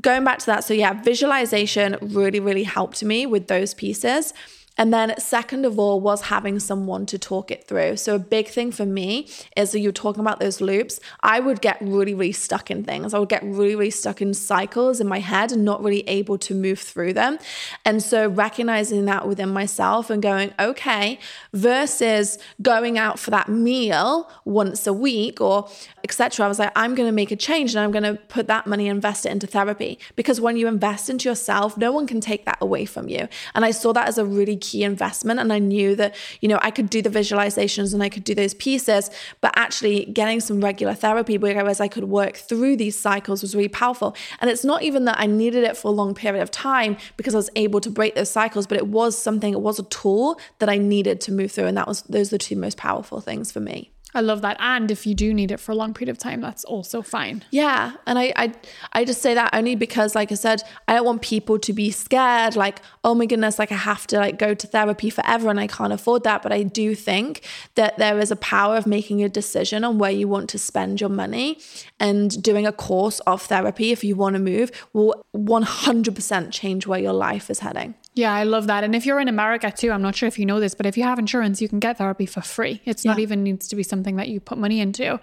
going 0.00 0.24
back 0.24 0.38
to 0.40 0.46
that, 0.46 0.64
so 0.64 0.74
yeah, 0.74 0.92
visualization 1.02 1.96
really, 2.00 2.40
really 2.40 2.64
helped 2.64 3.02
me 3.02 3.26
with 3.26 3.48
those 3.48 3.74
pieces. 3.74 4.32
And 4.78 4.94
then, 4.94 5.18
second 5.18 5.66
of 5.66 5.78
all, 5.78 6.00
was 6.00 6.22
having 6.22 6.60
someone 6.60 7.04
to 7.06 7.18
talk 7.18 7.50
it 7.50 7.64
through. 7.64 7.96
So, 7.96 8.14
a 8.14 8.18
big 8.18 8.48
thing 8.48 8.70
for 8.70 8.86
me 8.86 9.28
is 9.56 9.72
that 9.72 9.80
you're 9.80 9.92
talking 9.92 10.20
about 10.20 10.38
those 10.38 10.60
loops. 10.60 11.00
I 11.20 11.40
would 11.40 11.60
get 11.60 11.76
really, 11.80 12.14
really 12.14 12.32
stuck 12.32 12.70
in 12.70 12.84
things. 12.84 13.12
I 13.12 13.18
would 13.18 13.28
get 13.28 13.42
really, 13.42 13.74
really 13.74 13.90
stuck 13.90 14.22
in 14.22 14.32
cycles 14.34 15.00
in 15.00 15.08
my 15.08 15.18
head 15.18 15.50
and 15.50 15.64
not 15.64 15.82
really 15.82 16.08
able 16.08 16.38
to 16.38 16.54
move 16.54 16.78
through 16.78 17.14
them. 17.14 17.38
And 17.84 18.02
so, 18.02 18.28
recognizing 18.28 19.04
that 19.06 19.26
within 19.26 19.48
myself 19.48 20.10
and 20.10 20.22
going, 20.22 20.54
okay, 20.60 21.18
versus 21.52 22.38
going 22.62 22.98
out 22.98 23.18
for 23.18 23.30
that 23.32 23.48
meal 23.48 24.30
once 24.44 24.86
a 24.86 24.92
week 24.92 25.40
or 25.40 25.68
etc. 26.04 26.46
I 26.46 26.48
was 26.48 26.58
like, 26.58 26.72
I'm 26.76 26.94
going 26.94 27.08
to 27.08 27.12
make 27.12 27.30
a 27.30 27.36
change 27.36 27.74
and 27.74 27.80
I'm 27.84 27.90
going 27.90 28.04
to 28.04 28.14
put 28.28 28.46
that 28.46 28.66
money, 28.66 28.86
invest 28.86 29.26
it 29.26 29.32
into 29.32 29.46
therapy. 29.46 29.98
Because 30.16 30.40
when 30.40 30.56
you 30.56 30.66
invest 30.66 31.10
into 31.10 31.28
yourself, 31.28 31.76
no 31.76 31.92
one 31.92 32.06
can 32.06 32.20
take 32.20 32.44
that 32.46 32.58
away 32.60 32.84
from 32.84 33.08
you. 33.08 33.28
And 33.54 33.64
I 33.64 33.72
saw 33.72 33.92
that 33.92 34.08
as 34.08 34.16
a 34.16 34.24
really 34.24 34.56
key 34.68 34.82
investment. 34.84 35.40
And 35.40 35.52
I 35.52 35.58
knew 35.58 35.96
that, 35.96 36.14
you 36.40 36.48
know, 36.48 36.58
I 36.62 36.70
could 36.70 36.90
do 36.90 37.00
the 37.02 37.10
visualizations 37.10 37.94
and 37.94 38.02
I 38.02 38.08
could 38.08 38.24
do 38.24 38.34
those 38.34 38.54
pieces, 38.54 39.10
but 39.40 39.52
actually 39.56 40.06
getting 40.06 40.40
some 40.40 40.60
regular 40.60 40.94
therapy 40.94 41.38
whereas 41.38 41.80
I 41.80 41.88
could 41.88 42.04
work 42.04 42.36
through 42.36 42.76
these 42.76 42.98
cycles 42.98 43.42
was 43.42 43.54
really 43.54 43.68
powerful. 43.68 44.14
And 44.40 44.50
it's 44.50 44.64
not 44.64 44.82
even 44.82 45.04
that 45.06 45.18
I 45.18 45.26
needed 45.26 45.64
it 45.64 45.76
for 45.76 45.88
a 45.88 45.96
long 46.00 46.14
period 46.14 46.42
of 46.42 46.50
time 46.50 46.96
because 47.16 47.34
I 47.34 47.38
was 47.38 47.50
able 47.56 47.80
to 47.80 47.90
break 47.90 48.14
those 48.14 48.30
cycles, 48.30 48.66
but 48.66 48.78
it 48.78 48.88
was 48.88 49.16
something, 49.16 49.52
it 49.52 49.60
was 49.60 49.78
a 49.78 49.84
tool 49.84 50.38
that 50.58 50.68
I 50.68 50.78
needed 50.78 51.20
to 51.22 51.32
move 51.32 51.52
through. 51.52 51.66
And 51.66 51.76
that 51.76 51.88
was, 51.88 52.02
those 52.02 52.28
are 52.28 52.36
the 52.36 52.38
two 52.38 52.56
most 52.56 52.76
powerful 52.76 53.20
things 53.20 53.50
for 53.52 53.60
me. 53.60 53.92
I 54.14 54.22
love 54.22 54.40
that. 54.40 54.56
And 54.58 54.90
if 54.90 55.06
you 55.06 55.14
do 55.14 55.34
need 55.34 55.50
it 55.50 55.60
for 55.60 55.72
a 55.72 55.74
long 55.74 55.92
period 55.92 56.10
of 56.10 56.16
time, 56.16 56.40
that's 56.40 56.64
also 56.64 57.02
fine. 57.02 57.44
Yeah. 57.50 57.92
And 58.06 58.18
I, 58.18 58.32
I 58.36 58.52
I 58.94 59.04
just 59.04 59.20
say 59.20 59.34
that 59.34 59.50
only 59.52 59.74
because 59.74 60.14
like 60.14 60.32
I 60.32 60.34
said, 60.34 60.62
I 60.86 60.94
don't 60.94 61.04
want 61.04 61.20
people 61.20 61.58
to 61.58 61.72
be 61.74 61.90
scared, 61.90 62.56
like, 62.56 62.80
oh 63.04 63.14
my 63.14 63.26
goodness, 63.26 63.58
like 63.58 63.70
I 63.70 63.76
have 63.76 64.06
to 64.08 64.16
like 64.16 64.38
go 64.38 64.54
to 64.54 64.66
therapy 64.66 65.10
forever 65.10 65.50
and 65.50 65.60
I 65.60 65.66
can't 65.66 65.92
afford 65.92 66.24
that. 66.24 66.42
But 66.42 66.52
I 66.52 66.62
do 66.62 66.94
think 66.94 67.42
that 67.74 67.98
there 67.98 68.18
is 68.18 68.30
a 68.30 68.36
power 68.36 68.76
of 68.76 68.86
making 68.86 69.22
a 69.22 69.28
decision 69.28 69.84
on 69.84 69.98
where 69.98 70.10
you 70.10 70.26
want 70.26 70.48
to 70.50 70.58
spend 70.58 71.00
your 71.00 71.10
money 71.10 71.58
and 72.00 72.42
doing 72.42 72.66
a 72.66 72.72
course 72.72 73.20
of 73.20 73.42
therapy 73.42 73.92
if 73.92 74.02
you 74.02 74.16
want 74.16 74.34
to 74.34 74.40
move 74.40 74.70
will 74.94 75.22
100% 75.36 76.50
change 76.50 76.86
where 76.86 77.00
your 77.00 77.12
life 77.12 77.50
is 77.50 77.60
heading. 77.60 77.94
Yeah, 78.18 78.34
I 78.34 78.42
love 78.42 78.66
that. 78.66 78.82
And 78.82 78.96
if 78.96 79.06
you're 79.06 79.20
in 79.20 79.28
America 79.28 79.70
too, 79.70 79.92
I'm 79.92 80.02
not 80.02 80.16
sure 80.16 80.26
if 80.26 80.40
you 80.40 80.44
know 80.44 80.58
this, 80.58 80.74
but 80.74 80.86
if 80.86 80.96
you 80.96 81.04
have 81.04 81.20
insurance, 81.20 81.62
you 81.62 81.68
can 81.68 81.78
get 81.78 81.98
therapy 81.98 82.26
for 82.26 82.40
free. 82.40 82.82
It's 82.84 83.04
yeah. 83.04 83.12
not 83.12 83.20
even 83.20 83.44
needs 83.44 83.68
to 83.68 83.76
be 83.76 83.84
something 83.84 84.16
that 84.16 84.26
you 84.26 84.40
put 84.40 84.58
money 84.58 84.80
into. 84.80 85.20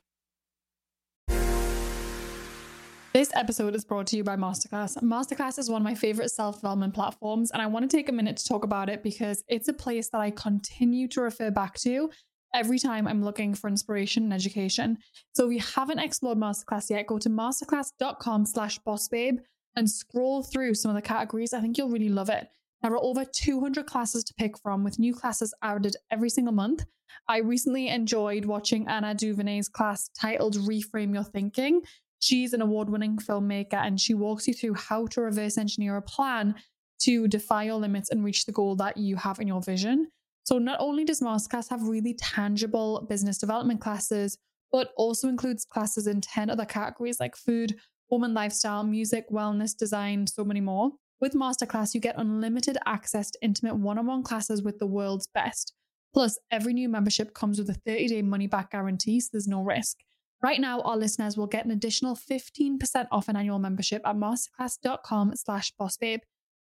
This 3.14 3.32
episode 3.34 3.76
is 3.76 3.84
brought 3.84 4.08
to 4.08 4.16
you 4.16 4.24
by 4.24 4.38
Masterclass. 4.38 4.98
Masterclass 5.04 5.60
is 5.60 5.70
one 5.70 5.82
of 5.82 5.84
my 5.84 5.94
favorite 5.94 6.30
self 6.30 6.56
development 6.56 6.94
platforms, 6.94 7.52
and 7.52 7.62
I 7.62 7.66
want 7.66 7.90
to 7.90 7.98
take 7.98 8.08
a 8.08 8.14
minute 8.14 8.38
to 8.38 8.48
talk 8.48 8.64
about 8.64 8.88
it 8.88 9.04
because 9.04 9.44
it's 9.50 9.68
a 9.68 9.74
place 9.74 10.08
that 10.12 10.22
I 10.22 10.32
continue 10.32 11.10
to 11.10 11.22
refer 11.22 11.52
back 11.52 11.78
to 11.80 12.10
every 12.54 12.80
time 12.80 13.10
I'm 13.10 13.22
looking 13.22 13.56
for 13.56 13.68
inspiration 13.68 14.24
and 14.24 14.32
education. 14.32 15.00
So 15.34 15.48
if 15.48 15.54
you 15.54 15.60
haven't 15.60 16.00
explored 16.00 16.38
Masterclass 16.38 16.90
yet, 16.90 17.08
go 17.08 17.18
to 17.18 17.30
masterclass.com 17.30 18.46
slash 18.46 18.80
bossbabe 18.88 19.40
and 19.76 19.92
scroll 19.92 20.44
through 20.44 20.76
some 20.76 20.92
of 20.92 20.96
the 20.96 21.02
categories. 21.02 21.52
I 21.52 21.60
think 21.60 21.78
you'll 21.78 21.90
really 21.90 22.08
love 22.08 22.30
it. 22.30 22.48
There 22.86 22.94
are 22.94 23.04
over 23.04 23.26
200 23.26 23.88
classes 23.88 24.24
to 24.26 24.34
pick 24.36 24.60
from, 24.60 24.84
with 24.84 25.00
new 25.00 25.16
classes 25.16 25.56
added 25.64 25.96
every 26.12 26.30
single 26.30 26.54
month. 26.54 26.86
I 27.28 27.40
recently 27.40 27.88
enjoyed 27.88 28.46
watching 28.46 28.88
Ava 28.88 29.16
DuVernay's 29.16 29.68
class 29.68 30.08
titled 30.10 30.56
Reframe 30.58 31.12
Your 31.12 31.24
Thinking, 31.24 31.82
She's 32.20 32.54
an 32.54 32.62
award 32.62 32.92
winning 32.92 33.18
filmmaker 33.18 33.74
and 33.74 34.00
she 34.00 34.14
walks 34.14 34.48
you 34.48 34.54
through 34.54 34.76
how 34.76 35.08
to 35.08 35.22
reverse 35.22 35.58
engineer 35.58 35.98
a 35.98 36.02
plan 36.04 36.54
to 37.00 37.28
defy 37.28 37.64
your 37.64 37.78
limits 37.78 38.12
and 38.12 38.24
reach 38.24 38.46
the 38.46 38.52
goal 38.52 38.76
that 38.76 38.98
you 38.98 39.16
have 39.16 39.40
in 39.40 39.48
your 39.48 39.64
vision. 39.64 40.10
So, 40.44 40.60
not 40.60 40.78
only 40.80 41.06
does 41.06 41.22
Masterclass 41.22 41.72
have 41.72 41.88
really 41.88 42.14
tangible 42.14 43.04
business 43.10 43.40
development 43.40 43.82
classes, 43.82 44.38
but 44.72 44.92
also 44.96 45.28
includes 45.28 45.66
classes 45.66 46.06
in 46.06 46.22
10 46.22 46.52
other 46.52 46.66
categories 46.66 47.20
like 47.20 47.36
food, 47.36 47.80
home 48.12 48.26
and 48.26 48.36
lifestyle, 48.36 48.84
music, 48.84 49.26
wellness, 49.32 49.76
design, 49.76 50.28
so 50.28 50.44
many 50.44 50.62
more. 50.62 50.92
With 51.22 51.34
Masterclass, 51.34 51.94
you 51.94 52.02
get 52.02 52.16
unlimited 52.18 52.78
access 52.86 53.32
to 53.32 53.40
intimate 53.42 53.76
one 53.76 53.98
on 53.98 54.06
one 54.06 54.24
classes 54.24 54.62
with 54.62 54.80
the 54.80 54.88
world's 54.88 55.28
best. 55.28 55.74
Plus, 56.14 56.38
every 56.52 56.74
new 56.74 56.88
membership 56.90 57.34
comes 57.34 57.58
with 57.58 57.70
a 57.70 57.74
30 57.74 58.08
day 58.08 58.22
money 58.22 58.48
back 58.48 58.72
guarantee, 58.72 59.20
so 59.20 59.30
there's 59.34 59.48
no 59.48 59.62
risk. 59.62 59.98
Right 60.42 60.60
now, 60.60 60.82
our 60.82 60.98
listeners 60.98 61.38
will 61.38 61.48
get 61.48 61.66
an 61.66 61.72
additional 61.72 62.16
15% 62.16 63.08
off 63.12 63.30
an 63.30 63.36
annual 63.36 63.60
membership 63.60 64.02
at 64.06 64.16
masterclass.com 64.16 65.36
slash 65.36 65.74
bossbabe. 65.80 66.20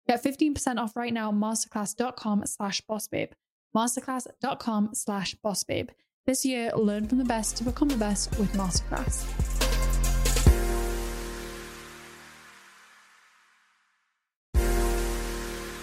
Get 0.07 0.23
15% 0.23 0.77
off 0.77 0.95
right 0.95 1.13
now, 1.13 1.31
masterclass.com 1.31 2.45
slash 2.45 2.81
bossbabe. 2.89 3.31
Masterclass.com 3.75 4.89
slash 4.93 5.35
bossbabe. 5.45 5.89
This 6.25 6.45
year, 6.45 6.71
learn 6.75 7.07
from 7.07 7.19
the 7.19 7.25
best 7.25 7.57
to 7.57 7.63
become 7.63 7.87
the 7.87 7.97
best 7.97 8.37
with 8.37 8.51
Masterclass. 8.53 9.48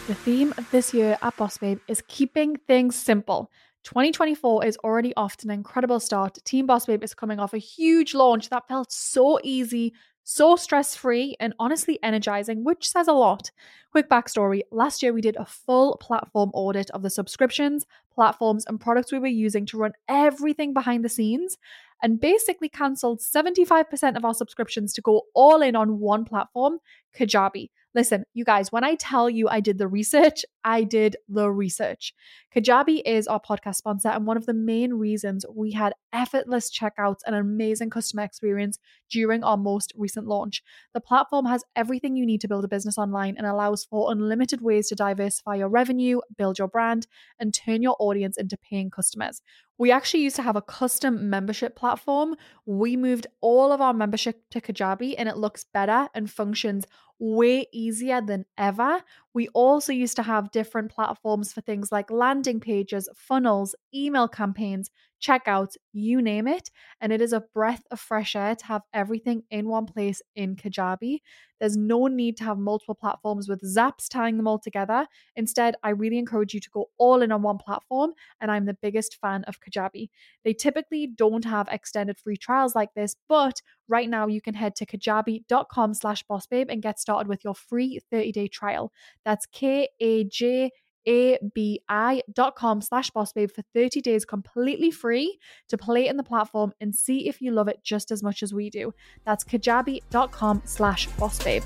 The 0.06 0.14
theme 0.14 0.54
of 0.56 0.70
this 0.70 0.94
year 0.94 1.18
at 1.20 1.36
Boss 1.36 1.58
Babe 1.58 1.80
is 1.88 2.00
keeping 2.06 2.54
things 2.68 2.94
simple. 2.94 3.50
2024 3.82 4.64
is 4.64 4.76
already 4.84 5.12
off 5.16 5.36
to 5.38 5.48
an 5.48 5.50
incredible 5.50 5.98
start. 5.98 6.38
Team 6.44 6.64
Boss 6.64 6.86
Babe 6.86 7.02
is 7.02 7.12
coming 7.12 7.40
off 7.40 7.52
a 7.52 7.58
huge 7.58 8.14
launch 8.14 8.48
that 8.50 8.68
felt 8.68 8.92
so 8.92 9.40
easy, 9.42 9.92
so 10.22 10.54
stress 10.54 10.94
free, 10.94 11.34
and 11.40 11.54
honestly 11.58 11.98
energizing, 12.04 12.62
which 12.62 12.88
says 12.88 13.08
a 13.08 13.12
lot. 13.12 13.50
Quick 13.90 14.08
backstory 14.08 14.60
last 14.70 15.02
year, 15.02 15.12
we 15.12 15.20
did 15.20 15.34
a 15.34 15.44
full 15.44 15.96
platform 15.96 16.52
audit 16.54 16.88
of 16.90 17.02
the 17.02 17.10
subscriptions, 17.10 17.84
platforms, 18.14 18.64
and 18.66 18.78
products 18.78 19.10
we 19.10 19.18
were 19.18 19.26
using 19.26 19.66
to 19.66 19.76
run 19.76 19.92
everything 20.08 20.72
behind 20.72 21.04
the 21.04 21.08
scenes, 21.08 21.58
and 22.00 22.20
basically 22.20 22.68
cancelled 22.68 23.18
75% 23.18 24.16
of 24.16 24.24
our 24.24 24.34
subscriptions 24.34 24.92
to 24.92 25.00
go 25.00 25.22
all 25.34 25.62
in 25.62 25.74
on 25.74 25.98
one 25.98 26.24
platform, 26.24 26.78
Kajabi. 27.12 27.70
Listen, 27.96 28.26
you 28.34 28.44
guys, 28.44 28.70
when 28.70 28.84
I 28.84 28.94
tell 28.94 29.30
you 29.30 29.48
I 29.48 29.60
did 29.60 29.78
the 29.78 29.88
research, 29.88 30.44
I 30.62 30.82
did 30.82 31.16
the 31.30 31.50
research. 31.50 32.12
Kajabi 32.54 33.00
is 33.06 33.26
our 33.26 33.40
podcast 33.40 33.76
sponsor 33.76 34.10
and 34.10 34.26
one 34.26 34.36
of 34.36 34.44
the 34.44 34.52
main 34.52 34.92
reasons 34.92 35.46
we 35.50 35.72
had 35.72 35.94
effortless 36.12 36.70
checkouts 36.70 37.20
and 37.26 37.34
amazing 37.34 37.88
customer 37.88 38.22
experience 38.22 38.78
during 39.10 39.42
our 39.42 39.56
most 39.56 39.94
recent 39.96 40.26
launch. 40.26 40.62
The 40.92 41.00
platform 41.00 41.46
has 41.46 41.64
everything 41.74 42.16
you 42.16 42.26
need 42.26 42.42
to 42.42 42.48
build 42.48 42.66
a 42.66 42.68
business 42.68 42.98
online 42.98 43.34
and 43.38 43.46
allows 43.46 43.86
for 43.86 44.12
unlimited 44.12 44.60
ways 44.60 44.88
to 44.88 44.94
diversify 44.94 45.54
your 45.54 45.70
revenue, 45.70 46.20
build 46.36 46.58
your 46.58 46.68
brand, 46.68 47.06
and 47.38 47.54
turn 47.54 47.80
your 47.80 47.96
audience 47.98 48.36
into 48.36 48.58
paying 48.58 48.90
customers. 48.90 49.40
We 49.78 49.90
actually 49.90 50.22
used 50.22 50.36
to 50.36 50.42
have 50.42 50.56
a 50.56 50.62
custom 50.62 51.28
membership 51.28 51.76
platform. 51.76 52.36
We 52.64 52.96
moved 52.96 53.26
all 53.40 53.72
of 53.72 53.80
our 53.80 53.92
membership 53.92 54.48
to 54.50 54.60
Kajabi 54.60 55.14
and 55.18 55.28
it 55.28 55.36
looks 55.36 55.64
better 55.64 56.08
and 56.14 56.30
functions 56.30 56.86
way 57.18 57.66
easier 57.72 58.20
than 58.20 58.44
ever. 58.58 59.02
We 59.36 59.48
also 59.48 59.92
used 59.92 60.16
to 60.16 60.22
have 60.22 60.50
different 60.50 60.90
platforms 60.90 61.52
for 61.52 61.60
things 61.60 61.92
like 61.92 62.10
landing 62.10 62.58
pages, 62.58 63.06
funnels, 63.14 63.74
email 63.94 64.28
campaigns, 64.28 64.90
checkouts, 65.20 65.76
you 65.92 66.22
name 66.22 66.48
it. 66.48 66.70
And 67.02 67.12
it 67.12 67.20
is 67.20 67.34
a 67.34 67.44
breath 67.52 67.82
of 67.90 68.00
fresh 68.00 68.34
air 68.34 68.54
to 68.54 68.66
have 68.66 68.80
everything 68.94 69.42
in 69.50 69.68
one 69.68 69.84
place 69.84 70.22
in 70.34 70.56
Kajabi. 70.56 71.18
There's 71.58 71.76
no 71.76 72.06
need 72.06 72.36
to 72.38 72.44
have 72.44 72.58
multiple 72.58 72.94
platforms 72.94 73.48
with 73.48 73.62
zaps 73.62 74.08
tying 74.10 74.36
them 74.36 74.46
all 74.46 74.58
together. 74.58 75.06
Instead, 75.36 75.76
I 75.82 75.90
really 75.90 76.18
encourage 76.18 76.52
you 76.52 76.60
to 76.60 76.70
go 76.70 76.90
all 76.98 77.22
in 77.22 77.32
on 77.32 77.42
one 77.42 77.58
platform, 77.58 78.12
and 78.40 78.50
I'm 78.50 78.66
the 78.66 78.76
biggest 78.82 79.16
fan 79.20 79.44
of 79.44 79.60
Kajabi. 79.60 80.10
They 80.44 80.52
typically 80.52 81.06
don't 81.06 81.44
have 81.46 81.68
extended 81.70 82.18
free 82.18 82.36
trials 82.36 82.74
like 82.74 82.92
this, 82.94 83.16
but 83.28 83.62
right 83.88 84.10
now 84.10 84.26
you 84.26 84.42
can 84.42 84.54
head 84.54 84.76
to 84.76 84.86
kajabi.com 84.86 85.94
slash 85.94 86.24
bossbabe 86.30 86.66
and 86.68 86.82
get 86.82 86.98
started 86.98 87.28
with 87.28 87.42
your 87.42 87.54
free 87.54 88.00
30-day 88.12 88.48
trial. 88.48 88.92
That's 89.26 89.44
K-A-J 89.46 90.70
abi.com 91.08 92.80
slash 92.80 93.10
bossbabe 93.10 93.50
for 93.50 93.62
30 93.74 94.00
days 94.00 94.24
completely 94.24 94.90
free 94.90 95.38
to 95.68 95.78
play 95.78 96.08
in 96.08 96.16
the 96.16 96.22
platform 96.22 96.72
and 96.80 96.94
see 96.94 97.28
if 97.28 97.40
you 97.40 97.52
love 97.52 97.68
it 97.68 97.78
just 97.84 98.10
as 98.10 98.22
much 98.22 98.42
as 98.42 98.52
we 98.52 98.70
do. 98.70 98.92
That's 99.24 99.44
kajabi.com 99.44 100.62
slash 100.64 101.08
bossbabe. 101.10 101.64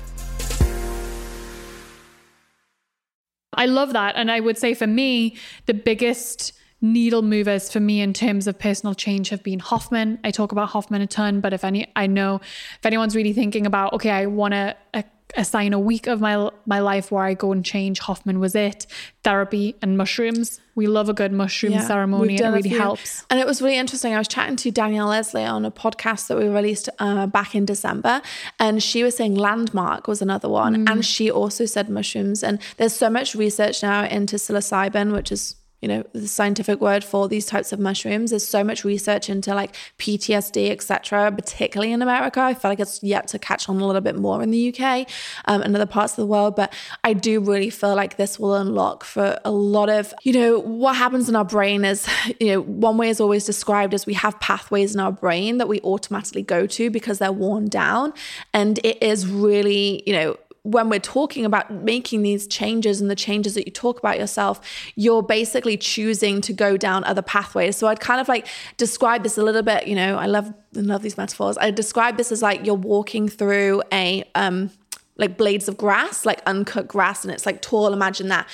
I 3.53 3.65
love 3.65 3.93
that. 3.93 4.15
And 4.15 4.31
I 4.31 4.39
would 4.39 4.57
say 4.57 4.73
for 4.73 4.87
me, 4.87 5.37
the 5.65 5.73
biggest 5.73 6.53
needle 6.83 7.21
movers 7.21 7.71
for 7.71 7.79
me 7.79 8.01
in 8.01 8.13
terms 8.13 8.47
of 8.47 8.57
personal 8.57 8.95
change 8.95 9.29
have 9.29 9.43
been 9.43 9.59
Hoffman. 9.59 10.19
I 10.23 10.31
talk 10.31 10.51
about 10.51 10.69
Hoffman 10.69 11.01
a 11.01 11.07
ton, 11.07 11.41
but 11.41 11.53
if 11.53 11.63
any, 11.63 11.91
I 11.95 12.07
know 12.07 12.35
if 12.37 12.85
anyone's 12.85 13.15
really 13.15 13.33
thinking 13.33 13.67
about, 13.67 13.93
okay, 13.93 14.09
I 14.09 14.25
want 14.25 14.53
to 14.53 14.75
uh, 14.93 15.03
assign 15.37 15.73
a 15.73 15.79
week 15.79 16.07
of 16.07 16.21
my 16.21 16.49
my 16.65 16.79
life 16.79 17.11
where 17.11 17.23
I 17.23 17.33
go 17.33 17.51
and 17.51 17.63
change. 17.63 17.99
Hoffman 17.99 18.39
was 18.39 18.55
it. 18.55 18.85
Therapy 19.23 19.75
and 19.81 19.97
mushrooms. 19.97 20.59
We 20.73 20.87
love 20.87 21.09
a 21.09 21.13
good 21.13 21.31
mushroom 21.31 21.73
yeah, 21.73 21.85
ceremony. 21.85 22.35
It 22.35 22.43
really 22.43 22.69
helps. 22.69 23.25
And 23.29 23.39
it 23.39 23.45
was 23.45 23.61
really 23.61 23.77
interesting. 23.77 24.13
I 24.13 24.17
was 24.17 24.27
chatting 24.27 24.55
to 24.57 24.71
Danielle 24.71 25.07
Leslie 25.07 25.43
on 25.43 25.65
a 25.65 25.71
podcast 25.71 26.27
that 26.27 26.37
we 26.37 26.47
released 26.47 26.89
uh, 26.99 27.27
back 27.27 27.53
in 27.53 27.65
December, 27.65 28.21
and 28.59 28.81
she 28.81 29.03
was 29.03 29.15
saying 29.15 29.35
landmark 29.35 30.07
was 30.07 30.21
another 30.21 30.49
one, 30.49 30.85
mm. 30.85 30.91
and 30.91 31.05
she 31.05 31.29
also 31.29 31.65
said 31.65 31.89
mushrooms. 31.89 32.43
And 32.43 32.59
there's 32.77 32.93
so 32.93 33.09
much 33.09 33.35
research 33.35 33.83
now 33.83 34.05
into 34.05 34.37
psilocybin, 34.37 35.11
which 35.11 35.31
is 35.31 35.55
you 35.81 35.87
know 35.87 36.03
the 36.13 36.27
scientific 36.27 36.81
word 36.81 37.03
for 37.03 37.27
these 37.27 37.45
types 37.45 37.71
of 37.71 37.79
mushrooms. 37.79 38.31
There's 38.31 38.47
so 38.47 38.63
much 38.63 38.83
research 38.83 39.29
into 39.29 39.53
like 39.53 39.75
ptsd 39.97 40.69
etc 40.69 41.31
particularly 41.31 41.91
in 41.91 42.01
america. 42.01 42.41
I 42.41 42.53
feel 42.53 42.71
like 42.71 42.79
it's 42.79 43.01
yet 43.03 43.27
to 43.29 43.39
catch 43.39 43.69
on 43.69 43.79
a 43.79 43.85
little 43.85 44.01
bit 44.01 44.15
more 44.15 44.41
in 44.41 44.51
the 44.51 44.69
uk 44.69 45.07
um, 45.45 45.61
and 45.61 45.75
other 45.75 45.85
parts 45.85 46.13
of 46.13 46.17
the 46.17 46.25
world 46.25 46.55
but 46.55 46.73
i 47.03 47.13
do 47.13 47.39
really 47.39 47.69
feel 47.69 47.95
like 47.95 48.17
this 48.17 48.39
will 48.39 48.55
unlock 48.55 49.03
for 49.03 49.39
a 49.45 49.51
lot 49.51 49.89
of 49.89 50.13
you 50.23 50.33
know 50.33 50.59
what 50.59 50.95
happens 50.95 51.29
in 51.29 51.35
our 51.35 51.45
brain 51.45 51.83
is 51.85 52.07
you 52.39 52.47
know 52.47 52.61
one 52.61 52.97
way 52.97 53.09
is 53.09 53.19
always 53.19 53.45
described 53.45 53.93
as 53.93 54.05
we 54.05 54.13
have 54.13 54.39
pathways 54.39 54.93
in 54.93 54.99
our 54.99 55.11
brain 55.11 55.57
that 55.57 55.67
we 55.67 55.79
automatically 55.81 56.41
go 56.41 56.65
to 56.65 56.89
because 56.89 57.19
they're 57.19 57.31
worn 57.31 57.67
down. 57.67 58.13
And 58.53 58.79
it 58.83 59.01
is 59.01 59.27
really 59.27 60.03
you 60.05 60.13
know 60.13 60.37
when 60.63 60.89
we're 60.89 60.99
talking 60.99 61.43
about 61.43 61.71
making 61.71 62.21
these 62.21 62.45
changes 62.45 63.01
and 63.01 63.09
the 63.09 63.15
changes 63.15 63.55
that 63.55 63.65
you 63.65 63.71
talk 63.71 63.97
about 63.97 64.19
yourself, 64.19 64.61
you're 64.95 65.23
basically 65.23 65.75
choosing 65.75 66.39
to 66.41 66.53
go 66.53 66.77
down 66.77 67.03
other 67.03 67.23
pathways. 67.23 67.75
So 67.75 67.87
I'd 67.87 67.99
kind 67.99 68.21
of 68.21 68.27
like 68.27 68.47
describe 68.77 69.23
this 69.23 69.37
a 69.37 69.43
little 69.43 69.63
bit, 69.63 69.87
you 69.87 69.95
know, 69.95 70.17
I 70.17 70.27
love 70.27 70.53
love 70.73 71.01
these 71.01 71.17
metaphors. 71.17 71.57
I 71.57 71.71
describe 71.71 72.17
this 72.17 72.31
as 72.31 72.41
like 72.41 72.65
you're 72.65 72.75
walking 72.75 73.27
through 73.27 73.81
a 73.91 74.23
um 74.35 74.69
like 75.17 75.37
blades 75.37 75.67
of 75.67 75.77
grass, 75.77 76.25
like 76.25 76.41
uncut 76.45 76.87
grass, 76.87 77.23
and 77.23 77.33
it's 77.33 77.45
like 77.45 77.61
tall. 77.61 77.93
Imagine 77.93 78.27
that 78.29 78.47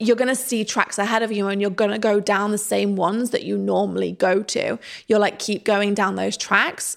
you're 0.00 0.16
going 0.16 0.28
to 0.28 0.34
see 0.34 0.64
tracks 0.64 0.98
ahead 0.98 1.22
of 1.22 1.30
you 1.30 1.46
and 1.48 1.60
you're 1.60 1.70
going 1.70 1.90
to 1.90 1.98
go 1.98 2.20
down 2.20 2.52
the 2.52 2.58
same 2.58 2.96
ones 2.96 3.30
that 3.30 3.42
you 3.42 3.58
normally 3.58 4.12
go 4.12 4.42
to. 4.42 4.78
You'll 5.06 5.20
like 5.20 5.38
keep 5.38 5.62
going 5.62 5.92
down 5.92 6.16
those 6.16 6.38
tracks. 6.38 6.96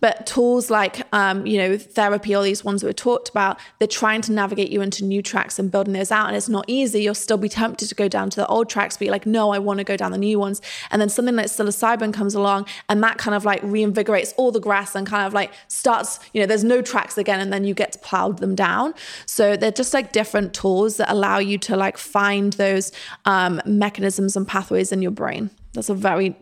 But 0.00 0.26
tools 0.26 0.68
like, 0.68 1.02
um, 1.14 1.46
you 1.46 1.56
know, 1.56 1.78
therapy, 1.78 2.34
all 2.34 2.42
these 2.42 2.62
ones 2.62 2.82
that 2.82 2.88
we 2.88 2.92
talked 2.92 3.30
about, 3.30 3.58
they're 3.78 3.88
trying 3.88 4.20
to 4.22 4.32
navigate 4.32 4.70
you 4.70 4.82
into 4.82 5.02
new 5.02 5.22
tracks 5.22 5.58
and 5.58 5.70
building 5.70 5.94
those 5.94 6.12
out. 6.12 6.26
And 6.26 6.36
it's 6.36 6.48
not 6.48 6.66
easy. 6.66 7.02
You'll 7.02 7.14
still 7.14 7.38
be 7.38 7.48
tempted 7.48 7.88
to 7.88 7.94
go 7.94 8.06
down 8.06 8.28
to 8.30 8.36
the 8.36 8.46
old 8.48 8.68
tracks, 8.68 8.98
but 8.98 9.06
you're 9.06 9.12
like, 9.12 9.24
no, 9.24 9.50
I 9.50 9.58
want 9.58 9.78
to 9.78 9.84
go 9.84 9.96
down 9.96 10.12
the 10.12 10.18
new 10.18 10.38
ones. 10.38 10.60
And 10.90 11.00
then 11.00 11.08
something 11.08 11.34
like 11.34 11.46
psilocybin 11.46 12.12
comes 12.12 12.34
along 12.34 12.66
and 12.90 13.02
that 13.02 13.16
kind 13.16 13.34
of 13.34 13.46
like 13.46 13.62
reinvigorates 13.62 14.34
all 14.36 14.52
the 14.52 14.60
grass 14.60 14.94
and 14.94 15.06
kind 15.06 15.26
of 15.26 15.32
like 15.32 15.52
starts, 15.68 16.20
you 16.34 16.40
know, 16.40 16.46
there's 16.46 16.64
no 16.64 16.82
tracks 16.82 17.16
again. 17.16 17.40
And 17.40 17.50
then 17.50 17.64
you 17.64 17.72
get 17.72 17.92
to 17.92 17.98
plow 18.00 18.32
them 18.32 18.54
down. 18.54 18.92
So 19.24 19.56
they're 19.56 19.72
just 19.72 19.94
like 19.94 20.12
different 20.12 20.52
tools 20.52 20.98
that 20.98 21.10
allow 21.10 21.38
you 21.38 21.56
to 21.58 21.76
like 21.76 21.96
find 21.96 22.41
find 22.42 22.52
those 22.54 22.92
um, 23.24 23.60
mechanisms 23.64 24.36
and 24.36 24.46
pathways 24.46 24.92
in 24.92 25.02
your 25.02 25.10
brain. 25.10 25.50
That's 25.74 25.88
a 25.88 25.94
very 25.94 26.36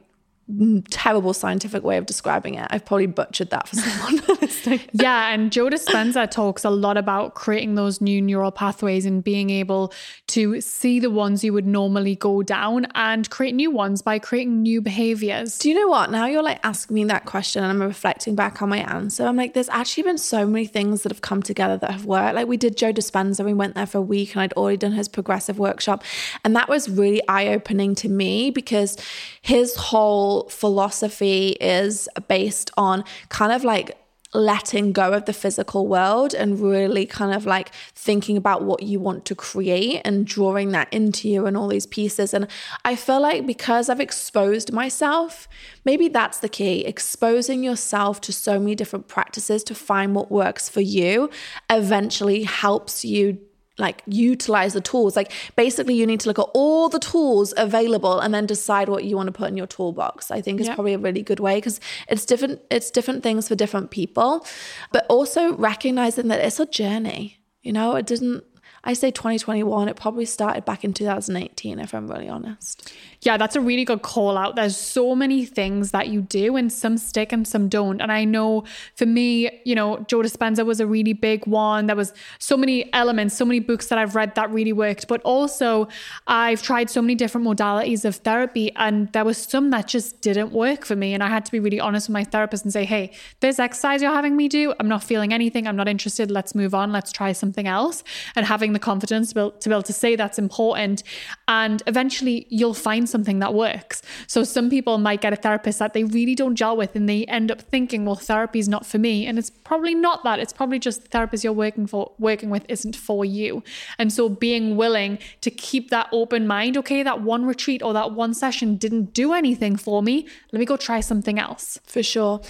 terrible 0.90 1.32
scientific 1.32 1.82
way 1.82 1.96
of 1.96 2.06
describing 2.06 2.54
it. 2.54 2.66
I've 2.70 2.84
probably 2.84 3.06
butchered 3.06 3.50
that 3.50 3.68
for 3.68 3.76
someone. 3.76 4.20
Yeah, 4.92 5.32
and 5.32 5.50
Joe 5.50 5.68
Dispenza 5.68 6.30
talks 6.30 6.64
a 6.64 6.70
lot 6.70 6.96
about 6.96 7.34
creating 7.34 7.74
those 7.74 8.00
new 8.00 8.20
neural 8.20 8.50
pathways 8.50 9.06
and 9.06 9.22
being 9.22 9.50
able 9.50 9.92
to 10.28 10.60
see 10.60 11.00
the 11.00 11.10
ones 11.10 11.42
you 11.42 11.52
would 11.52 11.66
normally 11.66 12.16
go 12.16 12.42
down 12.42 12.86
and 12.94 13.28
create 13.30 13.54
new 13.54 13.70
ones 13.70 14.02
by 14.02 14.18
creating 14.18 14.62
new 14.62 14.80
behaviors. 14.80 15.58
Do 15.58 15.68
you 15.68 15.74
know 15.74 15.88
what? 15.88 16.10
Now 16.10 16.26
you're 16.26 16.42
like 16.42 16.60
asking 16.62 16.94
me 16.94 17.04
that 17.04 17.24
question 17.24 17.62
and 17.62 17.72
I'm 17.72 17.82
reflecting 17.82 18.34
back 18.34 18.62
on 18.62 18.68
my 18.68 18.78
answer. 18.78 19.24
I'm 19.24 19.36
like, 19.36 19.54
there's 19.54 19.68
actually 19.68 20.04
been 20.04 20.18
so 20.18 20.46
many 20.46 20.66
things 20.66 21.02
that 21.02 21.12
have 21.12 21.22
come 21.22 21.42
together 21.42 21.76
that 21.78 21.90
have 21.90 22.04
worked. 22.04 22.34
Like 22.34 22.48
we 22.48 22.56
did 22.56 22.76
Joe 22.76 22.92
Dispenza, 22.92 23.44
we 23.44 23.54
went 23.54 23.74
there 23.74 23.86
for 23.86 23.98
a 23.98 24.02
week 24.02 24.34
and 24.34 24.42
I'd 24.42 24.52
already 24.54 24.76
done 24.76 24.92
his 24.92 25.08
progressive 25.08 25.58
workshop. 25.58 26.04
And 26.44 26.54
that 26.56 26.68
was 26.68 26.88
really 26.88 27.26
eye 27.28 27.48
opening 27.48 27.94
to 27.96 28.08
me 28.08 28.50
because 28.50 28.96
his 29.42 29.74
whole 29.76 30.39
philosophy 30.48 31.56
is 31.60 32.08
based 32.28 32.70
on 32.76 33.04
kind 33.28 33.52
of 33.52 33.64
like 33.64 33.96
letting 34.32 34.92
go 34.92 35.12
of 35.12 35.24
the 35.24 35.32
physical 35.32 35.88
world 35.88 36.34
and 36.34 36.60
really 36.60 37.04
kind 37.04 37.34
of 37.34 37.46
like 37.46 37.74
thinking 37.94 38.36
about 38.36 38.62
what 38.62 38.82
you 38.82 39.00
want 39.00 39.24
to 39.24 39.34
create 39.34 40.00
and 40.04 40.24
drawing 40.24 40.70
that 40.70 40.92
into 40.92 41.28
you 41.28 41.46
and 41.46 41.56
all 41.56 41.66
these 41.66 41.86
pieces. 41.86 42.32
And 42.32 42.46
I 42.84 42.94
feel 42.94 43.20
like 43.20 43.44
because 43.44 43.88
I've 43.88 44.00
exposed 44.00 44.72
myself, 44.72 45.48
maybe 45.84 46.08
that's 46.08 46.38
the 46.38 46.48
key 46.48 46.84
exposing 46.84 47.64
yourself 47.64 48.20
to 48.22 48.32
so 48.32 48.58
many 48.60 48.76
different 48.76 49.08
practices 49.08 49.64
to 49.64 49.74
find 49.74 50.14
what 50.14 50.30
works 50.30 50.68
for 50.68 50.80
you 50.80 51.28
eventually 51.68 52.44
helps 52.44 53.04
you 53.04 53.38
like 53.80 54.02
utilize 54.06 54.74
the 54.74 54.80
tools. 54.80 55.16
Like 55.16 55.32
basically 55.56 55.94
you 55.94 56.06
need 56.06 56.20
to 56.20 56.28
look 56.28 56.38
at 56.38 56.48
all 56.54 56.88
the 56.88 56.98
tools 56.98 57.52
available 57.56 58.20
and 58.20 58.32
then 58.32 58.46
decide 58.46 58.88
what 58.88 59.04
you 59.04 59.16
want 59.16 59.26
to 59.26 59.32
put 59.32 59.48
in 59.48 59.56
your 59.56 59.66
toolbox. 59.66 60.30
I 60.30 60.40
think 60.40 60.60
is 60.60 60.66
yep. 60.66 60.76
probably 60.76 60.94
a 60.94 60.98
really 60.98 61.22
good 61.22 61.40
way 61.40 61.56
because 61.56 61.80
it's 62.08 62.24
different 62.24 62.60
it's 62.70 62.90
different 62.90 63.22
things 63.22 63.48
for 63.48 63.54
different 63.54 63.90
people. 63.90 64.46
But 64.92 65.06
also 65.08 65.54
recognizing 65.54 66.28
that 66.28 66.40
it's 66.40 66.60
a 66.60 66.66
journey. 66.66 67.38
You 67.62 67.72
know, 67.72 67.96
it 67.96 68.06
didn't 68.06 68.44
I 68.84 68.94
say 68.94 69.10
2021, 69.10 69.88
it 69.88 69.96
probably 69.96 70.24
started 70.24 70.64
back 70.64 70.84
in 70.84 70.94
2018, 70.94 71.78
if 71.78 71.94
I'm 71.94 72.08
really 72.08 72.28
honest. 72.28 72.92
Yeah, 73.20 73.36
that's 73.36 73.54
a 73.54 73.60
really 73.60 73.84
good 73.84 74.00
call 74.00 74.38
out. 74.38 74.56
There's 74.56 74.76
so 74.76 75.14
many 75.14 75.44
things 75.44 75.90
that 75.90 76.08
you 76.08 76.22
do, 76.22 76.56
and 76.56 76.72
some 76.72 76.96
stick 76.96 77.32
and 77.32 77.46
some 77.46 77.68
don't. 77.68 78.00
And 78.00 78.10
I 78.10 78.24
know 78.24 78.64
for 78.94 79.04
me, 79.04 79.60
you 79.64 79.74
know, 79.74 79.98
Joe 80.08 80.20
Dispenza 80.20 80.64
was 80.64 80.80
a 80.80 80.86
really 80.86 81.12
big 81.12 81.46
one. 81.46 81.86
There 81.86 81.96
was 81.96 82.14
so 82.38 82.56
many 82.56 82.90
elements, 82.94 83.36
so 83.36 83.44
many 83.44 83.60
books 83.60 83.88
that 83.88 83.98
I've 83.98 84.16
read 84.16 84.34
that 84.36 84.50
really 84.50 84.72
worked. 84.72 85.08
But 85.08 85.20
also, 85.22 85.88
I've 86.26 86.62
tried 86.62 86.88
so 86.88 87.02
many 87.02 87.14
different 87.14 87.46
modalities 87.46 88.06
of 88.06 88.16
therapy, 88.16 88.72
and 88.76 89.12
there 89.12 89.24
was 89.24 89.36
some 89.36 89.68
that 89.70 89.88
just 89.88 90.22
didn't 90.22 90.52
work 90.52 90.86
for 90.86 90.96
me. 90.96 91.12
And 91.12 91.22
I 91.22 91.28
had 91.28 91.44
to 91.44 91.52
be 91.52 91.60
really 91.60 91.80
honest 91.80 92.08
with 92.08 92.14
my 92.14 92.24
therapist 92.24 92.64
and 92.64 92.72
say, 92.72 92.86
hey, 92.86 93.12
this 93.40 93.58
exercise 93.58 94.00
you're 94.00 94.14
having 94.14 94.36
me 94.36 94.48
do, 94.48 94.72
I'm 94.80 94.88
not 94.88 95.04
feeling 95.04 95.34
anything. 95.34 95.66
I'm 95.66 95.76
not 95.76 95.88
interested. 95.88 96.30
Let's 96.30 96.54
move 96.54 96.74
on. 96.74 96.92
Let's 96.92 97.12
try 97.12 97.32
something 97.32 97.66
else. 97.66 98.02
And 98.34 98.46
having 98.46 98.69
the 98.72 98.78
confidence 98.78 99.30
to 99.30 99.34
be, 99.34 99.40
able, 99.40 99.50
to 99.52 99.68
be 99.68 99.74
able 99.74 99.82
to 99.82 99.92
say 99.92 100.16
that's 100.16 100.38
important. 100.38 101.02
And 101.48 101.82
eventually, 101.86 102.46
you'll 102.48 102.74
find 102.74 103.08
something 103.08 103.38
that 103.40 103.54
works. 103.54 104.02
So 104.26 104.44
some 104.44 104.70
people 104.70 104.98
might 104.98 105.20
get 105.20 105.32
a 105.32 105.36
therapist 105.36 105.78
that 105.78 105.94
they 105.94 106.04
really 106.04 106.34
don't 106.34 106.56
gel 106.56 106.76
with 106.76 106.96
and 106.96 107.08
they 107.08 107.24
end 107.26 107.50
up 107.50 107.60
thinking, 107.60 108.04
well, 108.04 108.16
therapy 108.16 108.58
is 108.58 108.68
not 108.68 108.86
for 108.86 108.98
me. 108.98 109.26
And 109.26 109.38
it's 109.38 109.50
probably 109.50 109.94
not 109.94 110.22
that. 110.24 110.38
It's 110.38 110.52
probably 110.52 110.78
just 110.78 111.02
the 111.02 111.08
therapist 111.08 111.44
you're 111.44 111.52
working 111.52 111.86
for 111.86 112.12
working 112.18 112.50
with 112.50 112.64
isn't 112.68 112.96
for 112.96 113.24
you. 113.24 113.62
And 113.98 114.12
so 114.12 114.28
being 114.28 114.76
willing 114.76 115.18
to 115.40 115.50
keep 115.50 115.90
that 115.90 116.08
open 116.12 116.46
mind, 116.46 116.76
okay, 116.78 117.02
that 117.02 117.22
one 117.22 117.44
retreat 117.44 117.82
or 117.82 117.92
that 117.92 118.12
one 118.12 118.34
session 118.34 118.76
didn't 118.76 119.12
do 119.14 119.32
anything 119.32 119.76
for 119.76 120.02
me. 120.02 120.26
Let 120.52 120.60
me 120.60 120.66
go 120.66 120.76
try 120.76 121.00
something 121.00 121.38
else. 121.38 121.78
For 121.86 122.02
sure. 122.02 122.40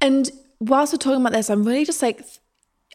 And 0.00 0.30
whilst 0.60 0.92
we're 0.92 0.98
talking 0.98 1.20
about 1.20 1.32
this, 1.32 1.50
I'm 1.50 1.64
really 1.64 1.84
just 1.84 2.02
like 2.02 2.24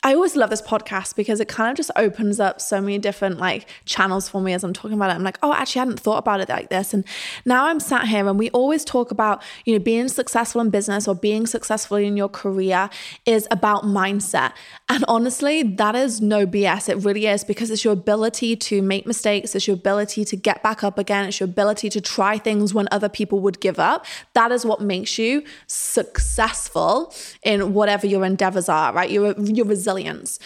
I 0.06 0.16
always 0.16 0.36
love 0.36 0.50
this 0.50 0.62
podcast 0.62 1.16
because 1.16 1.40
it 1.40 1.48
kind 1.48 1.72
of 1.72 1.78
just 1.78 1.90
opens 1.96 2.38
up 2.38 2.60
so 2.60 2.82
many 2.82 2.98
different 2.98 3.38
like 3.38 3.66
channels 3.86 4.28
for 4.28 4.42
me 4.42 4.52
as 4.52 4.62
I'm 4.62 4.74
talking 4.74 4.98
about 4.98 5.12
it. 5.12 5.14
I'm 5.14 5.24
like, 5.24 5.38
oh, 5.42 5.54
actually, 5.54 5.80
I 5.80 5.84
hadn't 5.84 6.02
thought 6.02 6.18
about 6.18 6.42
it 6.42 6.50
like 6.50 6.70
this. 6.70 6.94
And 6.94 7.06
now 7.46 7.68
I'm 7.68 7.80
sat 7.80 8.10
here 8.10 8.28
and 8.28 8.38
we 8.38 8.50
always 8.50 8.84
talk 8.84 9.12
about, 9.12 9.42
you 9.64 9.72
know, 9.72 9.80
being 9.80 10.10
successful 10.10 10.60
in 10.60 10.72
business 10.72 11.08
or 11.08 11.16
being 11.16 11.48
successful 11.48 11.96
in 11.96 12.18
your 12.18 12.28
career 12.28 12.90
is 13.26 13.48
about 13.50 13.84
mindset. 13.84 14.52
And 14.90 15.06
honestly, 15.08 15.64
that 15.64 15.96
is 15.96 16.20
no 16.20 16.46
BS. 16.46 16.90
It 16.90 16.98
really 16.98 17.26
is 17.28 17.46
because 17.46 17.72
it's 17.72 17.86
your 17.86 17.94
ability 17.94 18.58
to 18.58 18.82
make 18.82 19.08
mistakes, 19.08 19.56
it's 19.56 19.68
your 19.68 19.76
ability 19.76 20.26
to 20.26 20.36
get 20.36 20.62
back 20.62 20.84
up 20.84 21.00
again, 21.00 21.30
it's 21.30 21.40
your 21.40 21.48
ability 21.48 21.90
to 21.92 22.02
try 22.02 22.38
things 22.38 22.74
when 22.74 22.90
other 22.92 23.08
people 23.08 23.40
would 23.40 23.62
give 23.62 23.80
up. 23.80 24.06
That 24.34 24.52
is 24.52 24.66
what 24.66 24.82
makes 24.82 25.18
you 25.18 25.44
successful 25.68 27.14
in 27.42 27.74
whatever 27.74 28.06
your 28.06 28.26
endeavors 28.26 28.68
are, 28.68 28.92
right? 28.92 29.10
You're, 29.10 29.34
you're 29.40 29.66
resilient 29.66 29.93
resilience. 29.94 30.40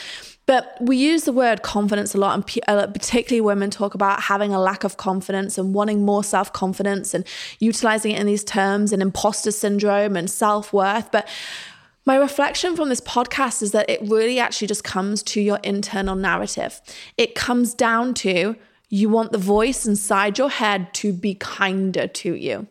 But 0.46 0.78
we 0.80 0.96
use 0.96 1.24
the 1.26 1.34
word 1.34 1.62
confidence 1.62 2.16
a 2.16 2.18
lot, 2.18 2.36
and 2.36 2.64
uh, 2.70 2.88
particularly 2.88 3.42
women 3.42 3.70
talk 3.70 3.94
about 3.96 4.22
having 4.22 4.54
a 4.54 4.60
lack 4.60 4.86
of 4.86 4.96
confidence 4.96 5.58
and 5.58 5.74
wanting 5.74 6.06
more 6.06 6.24
self 6.24 6.54
confidence 6.54 7.14
and 7.14 7.26
utilizing 7.60 8.14
it 8.14 8.20
in 8.20 8.28
these 8.28 8.46
terms 8.46 8.94
and 8.94 9.02
imposter 9.02 9.52
syndrome 9.52 10.16
and 10.16 10.30
self 10.30 10.72
worth. 10.72 11.12
But 11.12 11.28
my 12.06 12.16
reflection 12.16 12.78
from 12.78 12.88
this 12.88 13.02
podcast 13.02 13.62
is 13.62 13.74
that 13.74 13.90
it 13.90 14.00
really 14.04 14.40
actually 14.40 14.68
just 14.68 14.86
comes 14.86 15.22
to 15.24 15.42
your 15.42 15.60
internal 15.64 16.16
narrative. 16.16 16.80
It 17.18 17.36
comes 17.36 17.74
down 17.74 18.14
to 18.16 18.56
you 18.90 19.10
want 19.10 19.32
the 19.32 19.38
voice 19.38 19.86
inside 19.86 20.38
your 20.38 20.50
head 20.50 20.94
to 20.94 21.12
be 21.12 21.36
kinder 21.36 22.08
to 22.08 22.34
you. 22.36 22.68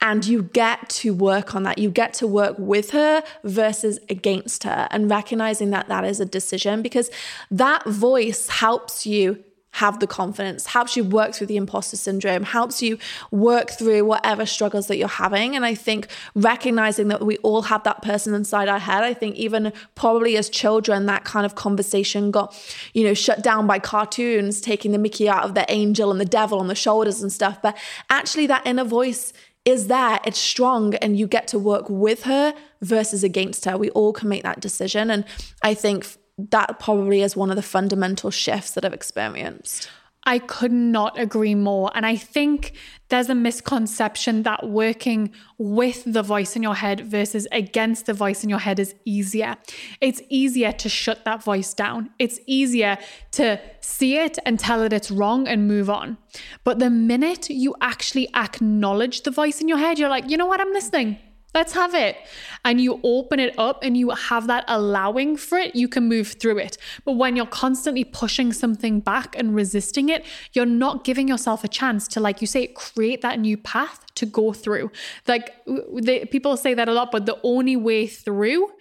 And 0.00 0.24
you 0.24 0.42
get 0.42 0.90
to 0.90 1.14
work 1.14 1.54
on 1.54 1.62
that. 1.62 1.78
You 1.78 1.90
get 1.90 2.12
to 2.14 2.26
work 2.26 2.56
with 2.58 2.90
her 2.90 3.22
versus 3.42 3.98
against 4.10 4.64
her 4.64 4.86
and 4.90 5.10
recognizing 5.10 5.70
that 5.70 5.88
that 5.88 6.04
is 6.04 6.20
a 6.20 6.26
decision 6.26 6.82
because 6.82 7.10
that 7.50 7.86
voice 7.86 8.48
helps 8.48 9.06
you 9.06 9.42
have 9.74 9.98
the 9.98 10.06
confidence, 10.06 10.66
helps 10.66 10.96
you 10.96 11.02
work 11.02 11.34
through 11.34 11.48
the 11.48 11.56
imposter 11.56 11.96
syndrome, 11.96 12.44
helps 12.44 12.80
you 12.80 12.96
work 13.32 13.70
through 13.70 14.04
whatever 14.04 14.46
struggles 14.46 14.86
that 14.86 14.96
you're 14.96 15.08
having. 15.08 15.56
And 15.56 15.66
I 15.66 15.74
think 15.74 16.06
recognizing 16.36 17.08
that 17.08 17.26
we 17.26 17.38
all 17.38 17.62
have 17.62 17.82
that 17.82 18.00
person 18.00 18.34
inside 18.34 18.68
our 18.68 18.78
head, 18.78 19.02
I 19.02 19.14
think 19.14 19.34
even 19.34 19.72
probably 19.96 20.36
as 20.36 20.48
children, 20.48 21.06
that 21.06 21.24
kind 21.24 21.44
of 21.44 21.56
conversation 21.56 22.30
got, 22.30 22.54
you 22.92 23.02
know, 23.02 23.14
shut 23.14 23.42
down 23.42 23.66
by 23.66 23.80
cartoons, 23.80 24.60
taking 24.60 24.92
the 24.92 24.98
Mickey 24.98 25.28
out 25.28 25.42
of 25.42 25.54
the 25.54 25.68
angel 25.68 26.12
and 26.12 26.20
the 26.20 26.24
devil 26.24 26.60
on 26.60 26.68
the 26.68 26.76
shoulders 26.76 27.20
and 27.20 27.32
stuff. 27.32 27.60
But 27.60 27.76
actually, 28.08 28.46
that 28.46 28.64
inner 28.64 28.84
voice 28.84 29.32
is 29.64 29.88
there, 29.88 30.20
it's 30.24 30.38
strong, 30.38 30.94
and 30.96 31.18
you 31.18 31.26
get 31.26 31.48
to 31.48 31.58
work 31.58 31.86
with 31.88 32.24
her 32.24 32.54
versus 32.80 33.24
against 33.24 33.64
her. 33.64 33.76
We 33.76 33.90
all 33.90 34.12
can 34.12 34.28
make 34.28 34.44
that 34.44 34.60
decision. 34.60 35.10
And 35.10 35.24
I 35.64 35.74
think 35.74 36.06
that 36.38 36.78
probably 36.78 37.22
is 37.22 37.36
one 37.36 37.50
of 37.50 37.56
the 37.56 37.62
fundamental 37.62 38.30
shifts 38.30 38.72
that 38.72 38.84
I've 38.84 38.92
experienced. 38.92 39.88
I 40.26 40.38
could 40.38 40.72
not 40.72 41.18
agree 41.18 41.54
more. 41.54 41.90
And 41.94 42.06
I 42.06 42.16
think 42.16 42.72
there's 43.08 43.28
a 43.28 43.34
misconception 43.34 44.42
that 44.44 44.68
working 44.68 45.32
with 45.58 46.02
the 46.06 46.22
voice 46.22 46.56
in 46.56 46.62
your 46.62 46.74
head 46.74 47.02
versus 47.02 47.46
against 47.52 48.06
the 48.06 48.14
voice 48.14 48.42
in 48.42 48.48
your 48.48 48.58
head 48.58 48.78
is 48.78 48.94
easier. 49.04 49.56
It's 50.00 50.22
easier 50.30 50.72
to 50.72 50.88
shut 50.88 51.24
that 51.26 51.42
voice 51.42 51.74
down. 51.74 52.10
It's 52.18 52.40
easier 52.46 52.96
to 53.32 53.60
see 53.80 54.16
it 54.16 54.38
and 54.46 54.58
tell 54.58 54.82
it 54.82 54.92
it's 54.92 55.10
wrong 55.10 55.46
and 55.46 55.68
move 55.68 55.90
on. 55.90 56.16
But 56.64 56.78
the 56.78 56.90
minute 56.90 57.50
you 57.50 57.74
actually 57.80 58.34
acknowledge 58.34 59.22
the 59.22 59.30
voice 59.30 59.60
in 59.60 59.68
your 59.68 59.78
head, 59.78 59.98
you're 59.98 60.08
like, 60.08 60.30
you 60.30 60.38
know 60.38 60.46
what? 60.46 60.60
I'm 60.60 60.72
listening. 60.72 61.18
Let's 61.54 61.72
have 61.72 61.94
it. 61.94 62.16
And 62.64 62.80
you 62.80 63.00
open 63.04 63.38
it 63.38 63.56
up 63.58 63.84
and 63.84 63.96
you 63.96 64.10
have 64.10 64.48
that 64.48 64.64
allowing 64.66 65.36
for 65.36 65.58
it, 65.58 65.76
you 65.76 65.86
can 65.86 66.08
move 66.08 66.32
through 66.32 66.58
it. 66.58 66.76
But 67.04 67.12
when 67.12 67.36
you're 67.36 67.46
constantly 67.46 68.04
pushing 68.04 68.52
something 68.52 69.00
back 69.00 69.38
and 69.38 69.54
resisting 69.54 70.08
it, 70.08 70.24
you're 70.52 70.66
not 70.66 71.04
giving 71.04 71.28
yourself 71.28 71.62
a 71.62 71.68
chance 71.68 72.08
to, 72.08 72.20
like 72.20 72.40
you 72.40 72.46
say, 72.46 72.66
create 72.68 73.22
that 73.22 73.38
new 73.38 73.56
path 73.56 74.04
to 74.16 74.26
go 74.26 74.52
through. 74.52 74.90
Like 75.28 75.54
they, 75.94 76.24
people 76.24 76.56
say 76.56 76.74
that 76.74 76.88
a 76.88 76.92
lot, 76.92 77.12
but 77.12 77.26
the 77.26 77.38
only 77.44 77.76
way 77.76 78.06
through 78.06 78.72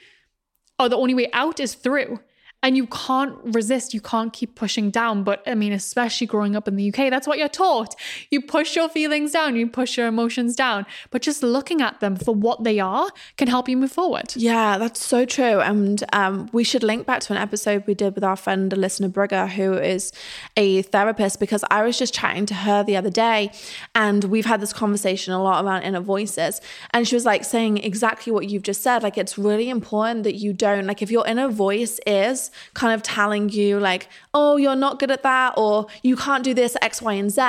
or 0.79 0.89
the 0.89 0.97
only 0.97 1.13
way 1.13 1.29
out 1.33 1.59
is 1.59 1.75
through 1.75 2.19
and 2.63 2.77
you 2.77 2.87
can't 2.87 3.37
resist 3.43 3.93
you 3.93 4.01
can't 4.01 4.31
keep 4.33 4.55
pushing 4.55 4.89
down. 4.89 5.23
But 5.23 5.43
i 5.45 5.53
mean 5.53 5.73
especially 5.73 6.25
growing 6.25 6.55
up 6.55 6.67
in 6.67 6.75
the 6.77 6.89
uk 6.89 6.95
that's 6.95 7.27
what 7.27 7.37
you're 7.37 7.49
taught. 7.49 7.93
You 8.31 8.41
push 8.41 8.75
your 8.75 8.89
feelings 8.89 9.31
down 9.31 9.55
you 9.55 9.67
push 9.67 9.97
your 9.97 10.07
emotions 10.07 10.55
down. 10.55 10.85
But 11.11 11.21
just 11.21 11.43
looking 11.43 11.81
at 11.81 11.99
them 11.99 12.15
for 12.15 12.33
what 12.33 12.63
they 12.63 12.79
are 12.79 13.09
can 13.37 13.47
help 13.49 13.69
you 13.69 13.77
move 13.77 13.91
forward. 13.91 14.33
Yeah 14.35 14.77
that's 14.77 15.05
so 15.05 15.25
true. 15.25 15.59
And 15.59 16.03
um, 16.13 16.49
we 16.53 16.63
should 16.63 16.83
link 16.83 17.05
back 17.05 17.19
to 17.21 17.33
an 17.33 17.39
episode 17.39 17.83
we 17.85 17.93
did 17.93 18.15
with 18.15 18.23
our 18.23 18.37
friend 18.37 18.71
Alyssa 18.71 19.07
Nobriga 19.07 19.49
who 19.49 19.73
is 19.73 20.11
a 20.55 20.81
therapist 20.83 21.39
because 21.39 21.63
I 21.69 21.83
was 21.83 21.99
just 21.99 22.13
chatting 22.13 22.45
to 22.47 22.53
her 22.53 22.83
the 22.83 22.95
other 22.95 23.09
day 23.09 23.51
and 23.93 24.23
we've 24.23 24.45
had 24.45 24.61
this 24.61 24.71
conversation 24.71 25.33
a 25.33 25.43
lot 25.43 25.63
around 25.65 25.83
inner 25.83 25.99
voices. 25.99 26.61
And 26.91 27.05
she 27.07 27.15
was 27.15 27.25
like 27.25 27.43
saying 27.43 27.79
exactly 27.79 28.31
what 28.31 28.49
you've 28.49 28.63
just 28.63 28.81
said. 28.81 29.03
Like 29.03 29.17
it's 29.17 29.37
really 29.37 29.69
important 29.69 30.23
that 30.23 30.35
you 30.35 30.53
don't 30.53 30.87
like 30.87 31.01
if 31.01 31.11
your 31.11 31.27
inner 31.27 31.49
voice 31.49 31.99
is 32.07 32.51
kind 32.73 32.93
of 32.93 33.03
telling 33.03 33.49
you, 33.49 33.79
like, 33.79 34.09
oh, 34.33 34.57
you're 34.57 34.75
not 34.75 34.99
good 34.99 35.11
at 35.11 35.23
that, 35.23 35.53
or 35.57 35.87
you 36.01 36.15
can't 36.15 36.43
do 36.43 36.53
this, 36.53 36.75
X, 36.81 37.01
Y, 37.01 37.13
and 37.13 37.31
Z. 37.31 37.41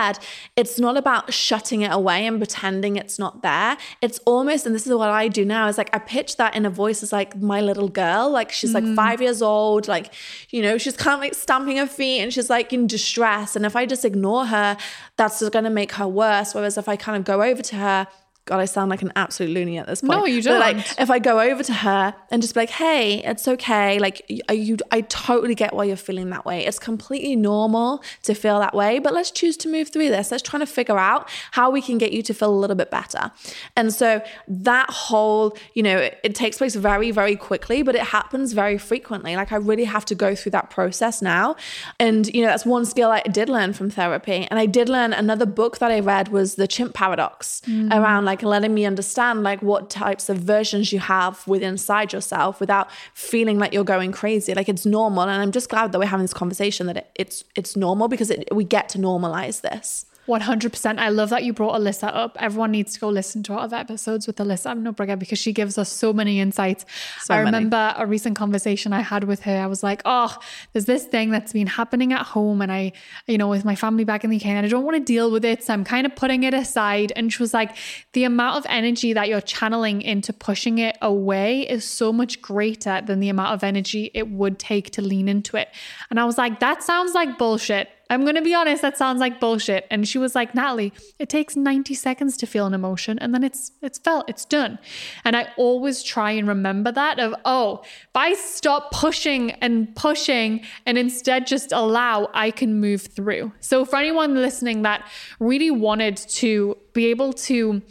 It's 0.57 0.79
not 0.79 0.97
about 0.97 1.33
shutting 1.33 1.83
it 1.83 1.93
away 1.93 2.27
and 2.27 2.39
pretending 2.39 2.97
it's 2.97 3.19
not 3.19 3.43
there. 3.43 3.77
It's 4.01 4.19
almost, 4.27 4.67
and 4.67 4.75
this 4.75 4.87
is 4.87 4.93
what 4.95 5.11
I 5.11 5.29
do 5.29 5.45
now, 5.45 5.69
is 5.69 5.79
like 5.79 5.91
I 5.95 5.99
pitch 5.99 6.37
that 6.37 6.55
in 6.55 6.67
a 6.67 6.71
voice 6.71 7.03
as 7.03 7.13
like 7.13 7.37
my 7.37 7.61
little 7.61 7.89
girl. 7.89 8.31
Like 8.31 8.53
she's 8.53 8.75
like 8.75 8.85
mm. 8.85 8.95
five 8.95 9.21
years 9.21 9.43
old, 9.43 9.89
like, 9.89 10.13
you 10.51 10.63
know, 10.63 10.79
she's 10.79 10.97
kind 10.97 11.15
of 11.15 11.21
like 11.21 11.35
stamping 11.35 11.77
her 11.79 11.87
feet 11.87 12.21
and 12.21 12.33
she's 12.33 12.51
like 12.51 12.73
in 12.73 12.87
distress. 12.87 13.57
And 13.57 13.65
if 13.65 13.77
I 13.77 13.87
just 13.87 14.05
ignore 14.05 14.47
her, 14.47 14.77
that's 15.17 15.47
going 15.49 15.65
to 15.65 15.71
make 15.71 15.93
her 15.93 16.09
worse. 16.09 16.55
Whereas 16.55 16.77
if 16.79 16.89
I 16.89 16.97
kind 16.97 17.17
of 17.17 17.25
go 17.25 17.43
over 17.43 17.63
to 17.63 17.77
her, 17.77 18.07
God, 18.47 18.61
I 18.61 18.67
sound 18.67 18.91
like 18.91 19.01
an 19.01 19.11
absolute 19.17 19.55
loony 19.55 19.79
at 19.79 19.87
this 19.87 20.03
point. 20.03 20.19
No, 20.19 20.27
you 20.27 20.43
But, 20.43 20.61
like, 20.61 20.77
don't. 20.77 21.01
if 21.01 21.11
I 21.11 21.19
go 21.19 21.41
over 21.41 21.63
to 21.63 21.73
her 21.73 22.15
and 22.31 22.43
just 22.43 22.53
be 22.53 22.61
like, 22.61 22.71
"Hey, 22.71 23.25
it's 23.25 23.49
okay. 23.49 23.99
Like, 23.99 24.31
I, 24.51 24.53
you, 24.53 24.77
I 24.91 25.01
totally 25.03 25.55
get 25.55 25.75
why 25.75 25.85
you're 25.85 25.97
feeling 25.97 26.29
that 26.29 26.45
way. 26.45 26.67
It's 26.67 26.79
completely 26.79 27.37
normal 27.37 28.03
to 28.25 28.35
feel 28.35 28.59
that 28.61 28.75
way. 28.75 28.99
But 28.99 29.15
let's 29.15 29.31
choose 29.31 29.57
to 29.59 29.69
move 29.69 29.89
through 29.89 30.11
this. 30.11 30.31
Let's 30.31 30.43
try 30.43 30.59
to 30.59 30.67
figure 30.67 30.99
out 30.99 31.29
how 31.53 31.71
we 31.71 31.81
can 31.81 31.97
get 31.97 32.13
you 32.13 32.23
to 32.23 32.35
feel 32.35 32.51
a 32.51 32.59
little 32.59 32.77
bit 32.77 32.91
better." 32.91 33.33
And 33.77 33.95
so 33.95 34.21
that 34.47 34.91
whole, 34.91 35.57
you 35.73 35.83
know, 35.83 35.97
it, 35.97 36.19
it 36.23 36.35
takes 36.35 36.59
place 36.59 36.75
very, 36.75 37.11
very 37.13 37.37
quickly, 37.37 37.83
but 37.83 37.95
it 37.95 38.03
happens 38.03 38.53
very 38.53 38.77
frequently. 38.77 39.37
Like, 39.37 39.53
I 39.53 39.57
really 39.57 39.85
have 39.85 40.05
to 40.07 40.15
go 40.15 40.35
through 40.35 40.53
that 40.53 40.69
process 40.69 41.23
now. 41.23 41.57
And 41.99 42.27
you 42.35 42.43
know, 42.43 42.49
that's 42.49 42.67
one 42.67 42.85
skill 42.85 43.11
I 43.11 43.23
did 43.23 43.49
learn 43.49 43.73
from 43.73 43.89
therapy. 43.89 44.47
And 44.51 44.59
I 44.59 44.67
did 44.67 44.91
learn 44.91 45.15
another 45.15 45.47
book 45.47 45.79
that 45.79 45.91
I 45.91 46.01
read 46.01 46.29
was 46.29 46.57
the 46.57 46.69
Chimp 46.69 46.93
Paradox 46.93 47.63
mm. 47.67 47.91
around 47.91 48.27
like 48.27 48.34
letting 48.43 48.75
me 48.75 48.85
understand 48.85 49.43
like 49.43 49.61
what 49.63 49.91
types 49.91 50.29
of 50.29 50.39
versions 50.39 50.93
you 50.93 50.99
have 50.99 51.47
within 51.47 51.75
inside 51.75 52.13
yourself 52.13 52.61
without 52.61 52.89
feeling 53.13 53.59
like 53.59 53.73
you're 53.73 53.85
going 53.85 54.13
crazy. 54.13 54.55
Like 54.55 54.69
it's 54.69 54.87
normal. 54.87 55.23
And 55.23 55.31
I'm 55.31 55.53
just 55.53 55.69
glad 55.69 55.93
that 55.93 55.99
we're 55.99 56.07
having 56.07 56.25
this 56.25 56.35
conversation 56.35 56.87
that 56.87 56.97
it, 56.97 57.11
it's 57.17 57.45
it's 57.55 57.77
normal 57.77 58.09
because 58.09 58.31
it, 58.31 58.49
we 58.53 58.65
get 58.65 58.89
to 58.91 58.99
normalize 58.99 59.61
this. 59.61 60.07
100%. 60.27 60.99
I 60.99 61.11
love 61.11 61.31
that 61.31 61.45
you 61.45 61.53
brought 61.53 61.79
Alyssa 61.79 62.11
up. 62.15 62.37
Everyone 62.41 62.71
needs 62.71 62.95
to 62.95 63.01
go 63.01 63.09
listen 63.09 63.43
to 63.45 63.53
our 63.53 63.61
other 63.61 63.77
episodes 63.77 64.27
with 64.27 64.37
Alyssa 64.37 64.75
Nobriga 64.81 65.19
because 65.19 65.39
she 65.39 65.53
gives 65.53 65.77
us 65.77 65.91
so 65.91 66.13
many 66.13 66.41
insights. 66.41 66.87
So 67.21 67.35
I 67.35 67.39
many. 67.39 67.47
remember 67.47 67.95
a 67.97 68.07
recent 68.07 68.37
conversation 68.37 68.93
I 68.93 69.01
had 69.01 69.25
with 69.25 69.41
her. 69.41 69.57
I 69.57 69.67
was 69.67 69.83
like, 69.83 70.01
oh, 70.05 70.37
there's 70.73 70.87
this 70.87 71.05
thing 71.05 71.31
that's 71.31 71.53
been 71.53 71.67
happening 71.67 72.13
at 72.13 72.23
home 72.23 72.63
and 72.63 72.73
I, 72.73 72.93
you 73.27 73.37
know, 73.37 73.49
with 73.49 73.65
my 73.65 73.75
family 73.75 74.05
back 74.05 74.25
in 74.25 74.31
the 74.31 74.37
UK 74.37 74.47
and 74.47 74.65
I 74.65 74.69
don't 74.69 74.85
want 74.85 74.97
to 74.97 75.03
deal 75.03 75.31
with 75.31 75.45
it. 75.45 75.63
So 75.63 75.75
I'm 75.75 75.85
kind 75.85 76.07
of 76.07 76.17
putting 76.17 76.45
it 76.45 76.55
aside. 76.55 77.13
And 77.17 77.33
she 77.33 77.43
was 77.43 77.53
like, 77.53 77.77
the 78.13 78.25
amount 78.25 78.57
of 78.59 78.67
energy 78.71 79.13
that 79.13 79.29
you're 79.29 79.43
channeling 79.43 80.01
into 80.01 80.33
pushing 80.33 80.79
it 80.79 80.97
away 81.03 81.69
is 81.69 81.85
so 81.85 82.13
much 82.13 82.41
greater 82.41 83.03
than 83.03 83.21
the 83.21 83.29
amount 83.29 83.53
of 83.53 83.63
energy 83.63 84.11
it 84.15 84.31
would 84.31 84.59
take 84.59 84.91
to 84.93 85.03
lean 85.03 85.29
into 85.29 85.57
it. 85.57 85.69
And 86.09 86.19
I 86.19 86.25
was 86.25 86.39
like, 86.39 86.61
that 86.61 86.83
sounds 86.83 87.13
like 87.13 87.37
bullshit. 87.37 87.89
I'm 88.11 88.23
going 88.23 88.35
to 88.35 88.43
be 88.43 88.55
honest, 88.55 88.83
that 88.83 88.99
sounds 88.99 89.21
like 89.21 89.41
bullshit. 89.41 89.87
And 89.91 90.07
she 90.07 90.19
was 90.19 90.35
like, 90.35 90.55
Natalie, 90.55 90.93
it 91.19 91.29
takes 91.29 91.57
90 91.57 91.95
seconds 91.95 92.37
to 92.39 92.47
feel 92.47 92.67
an 92.67 92.75
emotion 92.75 93.19
and 93.19 93.35
then 93.35 93.43
it's 93.43 93.73
it's 93.83 93.99
felt, 93.99 94.29
it's 94.29 94.45
done. 94.45 94.79
And 95.25 95.37
I 95.37 95.49
always 95.57 96.03
try 96.03 96.33
and 96.33 96.47
remember 96.47 96.93
that 96.93 97.19
of, 97.19 97.35
oh, 97.45 97.81
if 97.83 98.09
I 98.15 98.35
stop 98.35 98.93
pushing 98.93 99.53
and 99.53 99.95
pushing 99.97 100.65
and 100.87 100.99
instead 100.99 101.47
just 101.47 101.73
allow, 101.73 102.29
I 102.35 102.51
can 102.51 102.81
move 102.81 103.03
through. 103.03 103.53
So 103.61 103.85
for 103.85 103.97
anyone 103.97 104.35
listening 104.35 104.83
that 104.83 105.09
really 105.41 105.71
wanted 105.71 106.17
to 106.17 106.77
be 106.93 107.07
able 107.07 107.33
to 107.33 107.83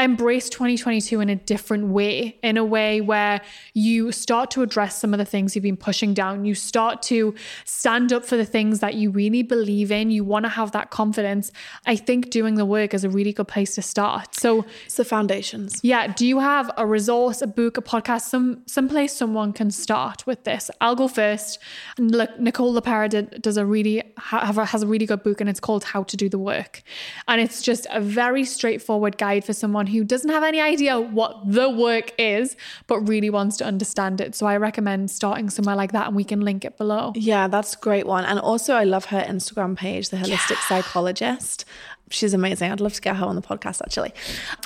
embrace 0.00 0.48
2022 0.48 1.20
in 1.20 1.28
a 1.28 1.36
different 1.36 1.86
way, 1.86 2.36
in 2.42 2.56
a 2.56 2.64
way 2.64 3.00
where 3.00 3.40
you 3.74 4.10
start 4.10 4.50
to 4.50 4.60
address 4.62 4.98
some 4.98 5.14
of 5.14 5.18
the 5.18 5.24
things 5.24 5.54
you've 5.54 5.62
been 5.62 5.76
pushing 5.76 6.12
down. 6.12 6.44
You 6.44 6.56
start 6.56 7.00
to 7.02 7.32
stand 7.64 8.12
up 8.12 8.24
for 8.24 8.36
the 8.36 8.44
things 8.44 8.80
that 8.80 8.94
you 8.94 9.10
really 9.10 9.44
believe 9.44 9.92
in. 9.92 10.10
You 10.10 10.24
want 10.24 10.46
to 10.46 10.48
have 10.48 10.72
that 10.72 10.90
confidence. 10.90 11.52
I 11.86 11.94
think 11.94 12.30
doing 12.30 12.56
the 12.56 12.64
work 12.66 12.92
is 12.92 13.04
a 13.04 13.08
really 13.08 13.32
good 13.32 13.46
place 13.46 13.76
to 13.76 13.82
start. 13.82 14.34
So, 14.34 14.64
It's 14.84 14.96
the 14.96 15.04
foundations. 15.04 15.78
yeah, 15.84 16.08
do 16.08 16.26
you 16.26 16.40
have 16.40 16.72
a 16.76 16.86
resource, 16.86 17.40
a 17.40 17.46
book, 17.46 17.76
a 17.76 17.82
podcast, 17.82 18.22
some 18.22 18.62
someplace 18.66 19.12
someone 19.12 19.52
can 19.52 19.70
start 19.70 20.26
with 20.26 20.42
this? 20.42 20.72
I'll 20.80 20.96
go 20.96 21.06
first. 21.06 21.60
Look, 21.98 22.40
Nicole 22.40 22.74
LePera 22.74 23.08
did, 23.08 23.40
does 23.40 23.56
a 23.56 23.64
really 23.64 24.02
have 24.18 24.58
a, 24.58 24.64
has 24.64 24.82
a 24.82 24.88
really 24.88 25.06
good 25.06 25.22
book, 25.22 25.40
and 25.40 25.48
it's 25.48 25.60
called 25.60 25.84
How 25.84 26.02
to 26.02 26.16
Do 26.16 26.28
the 26.28 26.38
Work, 26.38 26.82
and 27.28 27.40
it's 27.40 27.62
just 27.62 27.86
a 27.90 28.00
very 28.00 28.44
straightforward 28.44 29.18
guide 29.18 29.44
for 29.44 29.52
someone 29.52 29.83
who 29.88 30.04
doesn't 30.04 30.30
have 30.30 30.42
any 30.42 30.60
idea 30.60 31.00
what 31.00 31.40
the 31.44 31.68
work 31.70 32.12
is, 32.18 32.56
but 32.86 33.00
really 33.00 33.30
wants 33.30 33.56
to 33.58 33.64
understand 33.64 34.20
it. 34.20 34.34
So 34.34 34.46
I 34.46 34.56
recommend 34.56 35.10
starting 35.10 35.50
somewhere 35.50 35.76
like 35.76 35.92
that, 35.92 36.08
and 36.08 36.16
we 36.16 36.24
can 36.24 36.40
link 36.40 36.64
it 36.64 36.76
below. 36.78 37.12
Yeah, 37.14 37.48
that's 37.48 37.74
a 37.74 37.78
great 37.78 38.06
one. 38.06 38.24
And 38.24 38.38
also, 38.38 38.74
I 38.74 38.84
love 38.84 39.06
her 39.06 39.20
Instagram 39.20 39.76
page, 39.76 40.10
The 40.10 40.16
Holistic 40.16 40.56
Psychologist. 40.68 41.64
She's 42.10 42.34
amazing. 42.34 42.70
I'd 42.70 42.80
love 42.80 42.94
to 42.94 43.00
get 43.00 43.16
her 43.16 43.26
on 43.26 43.36
the 43.36 43.42
podcast, 43.42 43.82
actually. 43.82 44.12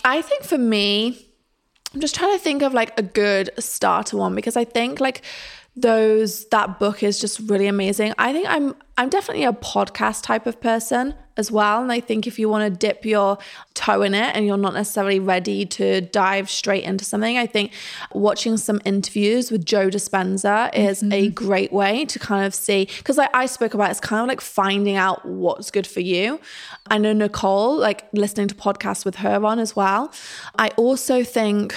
I 0.04 0.22
think 0.22 0.44
for 0.44 0.58
me, 0.58 1.26
I'm 1.94 2.00
just 2.00 2.14
trying 2.14 2.32
to 2.32 2.38
think 2.38 2.62
of 2.62 2.74
like 2.74 2.98
a 2.98 3.02
good 3.02 3.50
starter 3.58 4.16
one 4.16 4.34
because 4.34 4.56
I 4.56 4.64
think 4.64 5.00
like 5.00 5.22
those 5.74 6.44
that 6.46 6.78
book 6.78 7.02
is 7.02 7.20
just 7.20 7.38
really 7.40 7.66
amazing. 7.66 8.12
I 8.18 8.32
think 8.32 8.46
I'm 8.48 8.74
I'm 8.98 9.08
definitely 9.08 9.44
a 9.44 9.52
podcast 9.52 10.24
type 10.24 10.44
of 10.44 10.60
person 10.60 11.14
as 11.36 11.52
well 11.52 11.80
and 11.80 11.92
I 11.92 12.00
think 12.00 12.26
if 12.26 12.36
you 12.36 12.48
want 12.48 12.64
to 12.64 12.76
dip 12.76 13.06
your 13.06 13.38
toe 13.74 14.02
in 14.02 14.12
it 14.12 14.34
and 14.34 14.44
you're 14.44 14.56
not 14.56 14.74
necessarily 14.74 15.20
ready 15.20 15.64
to 15.66 16.00
dive 16.00 16.50
straight 16.50 16.82
into 16.82 17.04
something, 17.04 17.38
I 17.38 17.46
think 17.46 17.70
watching 18.12 18.56
some 18.56 18.80
interviews 18.84 19.52
with 19.52 19.64
Joe 19.64 19.88
Dispenza 19.88 20.76
is 20.76 21.04
a 21.04 21.06
mm-hmm. 21.06 21.32
great 21.32 21.72
way 21.72 22.06
to 22.06 22.18
kind 22.18 22.44
of 22.44 22.56
see 22.56 22.88
because 22.98 23.16
like 23.16 23.30
I 23.32 23.46
spoke 23.46 23.72
about 23.72 23.92
it's 23.92 24.00
kind 24.00 24.20
of 24.20 24.26
like 24.26 24.40
finding 24.40 24.96
out 24.96 25.24
what's 25.24 25.70
good 25.70 25.86
for 25.86 26.00
you. 26.00 26.40
I 26.88 26.98
know 26.98 27.12
Nicole 27.12 27.76
like 27.76 28.08
listening 28.12 28.48
to 28.48 28.56
podcasts 28.56 29.04
with 29.04 29.14
her 29.16 29.44
on 29.46 29.60
as 29.60 29.76
well. 29.76 30.12
I 30.58 30.70
also 30.70 31.22
think 31.22 31.72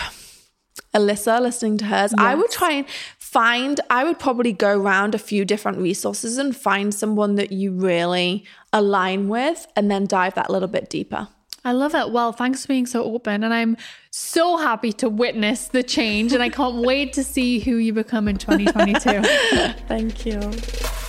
Alyssa 0.93 1.41
listening 1.41 1.77
to 1.79 1.85
hers, 1.85 2.13
I 2.17 2.35
would 2.35 2.51
try 2.51 2.71
and 2.71 2.89
find, 3.17 3.79
I 3.89 4.03
would 4.03 4.19
probably 4.19 4.51
go 4.51 4.77
around 4.77 5.15
a 5.15 5.19
few 5.19 5.45
different 5.45 5.77
resources 5.77 6.37
and 6.37 6.55
find 6.55 6.93
someone 6.93 7.35
that 7.35 7.51
you 7.51 7.71
really 7.71 8.43
align 8.73 9.29
with 9.29 9.67
and 9.75 9.89
then 9.89 10.05
dive 10.05 10.33
that 10.35 10.49
little 10.49 10.67
bit 10.67 10.89
deeper. 10.89 11.29
I 11.63 11.73
love 11.73 11.93
it. 11.93 12.11
Well, 12.11 12.33
thanks 12.33 12.63
for 12.63 12.69
being 12.69 12.87
so 12.87 13.03
open. 13.03 13.43
And 13.43 13.53
I'm 13.53 13.77
so 14.09 14.57
happy 14.57 14.91
to 14.93 15.09
witness 15.09 15.67
the 15.67 15.83
change. 15.83 16.33
And 16.33 16.41
I 16.41 16.49
can't 16.49 16.75
wait 16.85 17.13
to 17.13 17.23
see 17.23 17.59
who 17.59 17.75
you 17.75 17.93
become 17.93 18.27
in 18.27 18.37
2022. 18.37 19.21
Thank 19.87 20.25
you. 20.25 21.00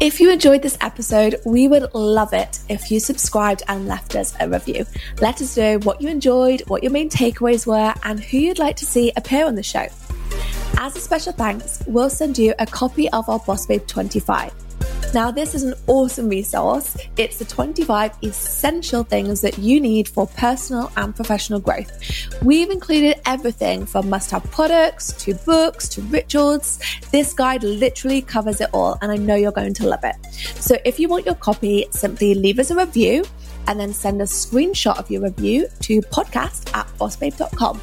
If 0.00 0.18
you 0.18 0.32
enjoyed 0.32 0.62
this 0.62 0.78
episode, 0.80 1.36
we 1.44 1.68
would 1.68 1.92
love 1.92 2.32
it 2.32 2.58
if 2.70 2.90
you 2.90 2.98
subscribed 3.00 3.64
and 3.68 3.86
left 3.86 4.16
us 4.16 4.34
a 4.40 4.48
review. 4.48 4.86
Let 5.20 5.42
us 5.42 5.58
know 5.58 5.78
what 5.80 6.00
you 6.00 6.08
enjoyed, 6.08 6.62
what 6.68 6.82
your 6.82 6.90
main 6.90 7.10
takeaways 7.10 7.66
were, 7.66 7.92
and 8.02 8.18
who 8.18 8.38
you'd 8.38 8.58
like 8.58 8.76
to 8.76 8.86
see 8.86 9.12
appear 9.18 9.44
on 9.44 9.56
the 9.56 9.62
show. 9.62 9.86
As 10.78 10.96
a 10.96 11.00
special 11.00 11.34
thanks, 11.34 11.82
we'll 11.86 12.08
send 12.08 12.38
you 12.38 12.54
a 12.58 12.64
copy 12.64 13.10
of 13.10 13.28
our 13.28 13.40
Boss 13.40 13.66
Babe 13.66 13.86
25. 13.86 14.69
Now, 15.12 15.32
this 15.32 15.56
is 15.56 15.64
an 15.64 15.74
awesome 15.88 16.28
resource. 16.28 16.96
It's 17.16 17.38
the 17.38 17.44
25 17.44 18.12
essential 18.22 19.02
things 19.02 19.40
that 19.40 19.58
you 19.58 19.80
need 19.80 20.06
for 20.06 20.28
personal 20.28 20.92
and 20.96 21.16
professional 21.16 21.58
growth. 21.58 21.90
We've 22.44 22.70
included 22.70 23.20
everything 23.26 23.86
from 23.86 24.08
must 24.08 24.30
have 24.30 24.44
products 24.52 25.12
to 25.24 25.34
books 25.34 25.88
to 25.90 26.02
rituals. 26.02 26.78
This 27.10 27.32
guide 27.32 27.64
literally 27.64 28.22
covers 28.22 28.60
it 28.60 28.70
all, 28.72 28.98
and 29.02 29.10
I 29.10 29.16
know 29.16 29.34
you're 29.34 29.50
going 29.50 29.74
to 29.74 29.88
love 29.88 30.04
it. 30.04 30.14
So, 30.60 30.76
if 30.84 31.00
you 31.00 31.08
want 31.08 31.26
your 31.26 31.34
copy, 31.34 31.86
simply 31.90 32.34
leave 32.34 32.60
us 32.60 32.70
a 32.70 32.76
review 32.76 33.24
and 33.66 33.80
then 33.80 33.92
send 33.92 34.20
a 34.20 34.26
screenshot 34.26 34.96
of 34.96 35.10
your 35.10 35.22
review 35.22 35.66
to 35.80 36.00
podcast 36.02 36.72
at 36.72 36.86
bossbabe.com. 36.98 37.80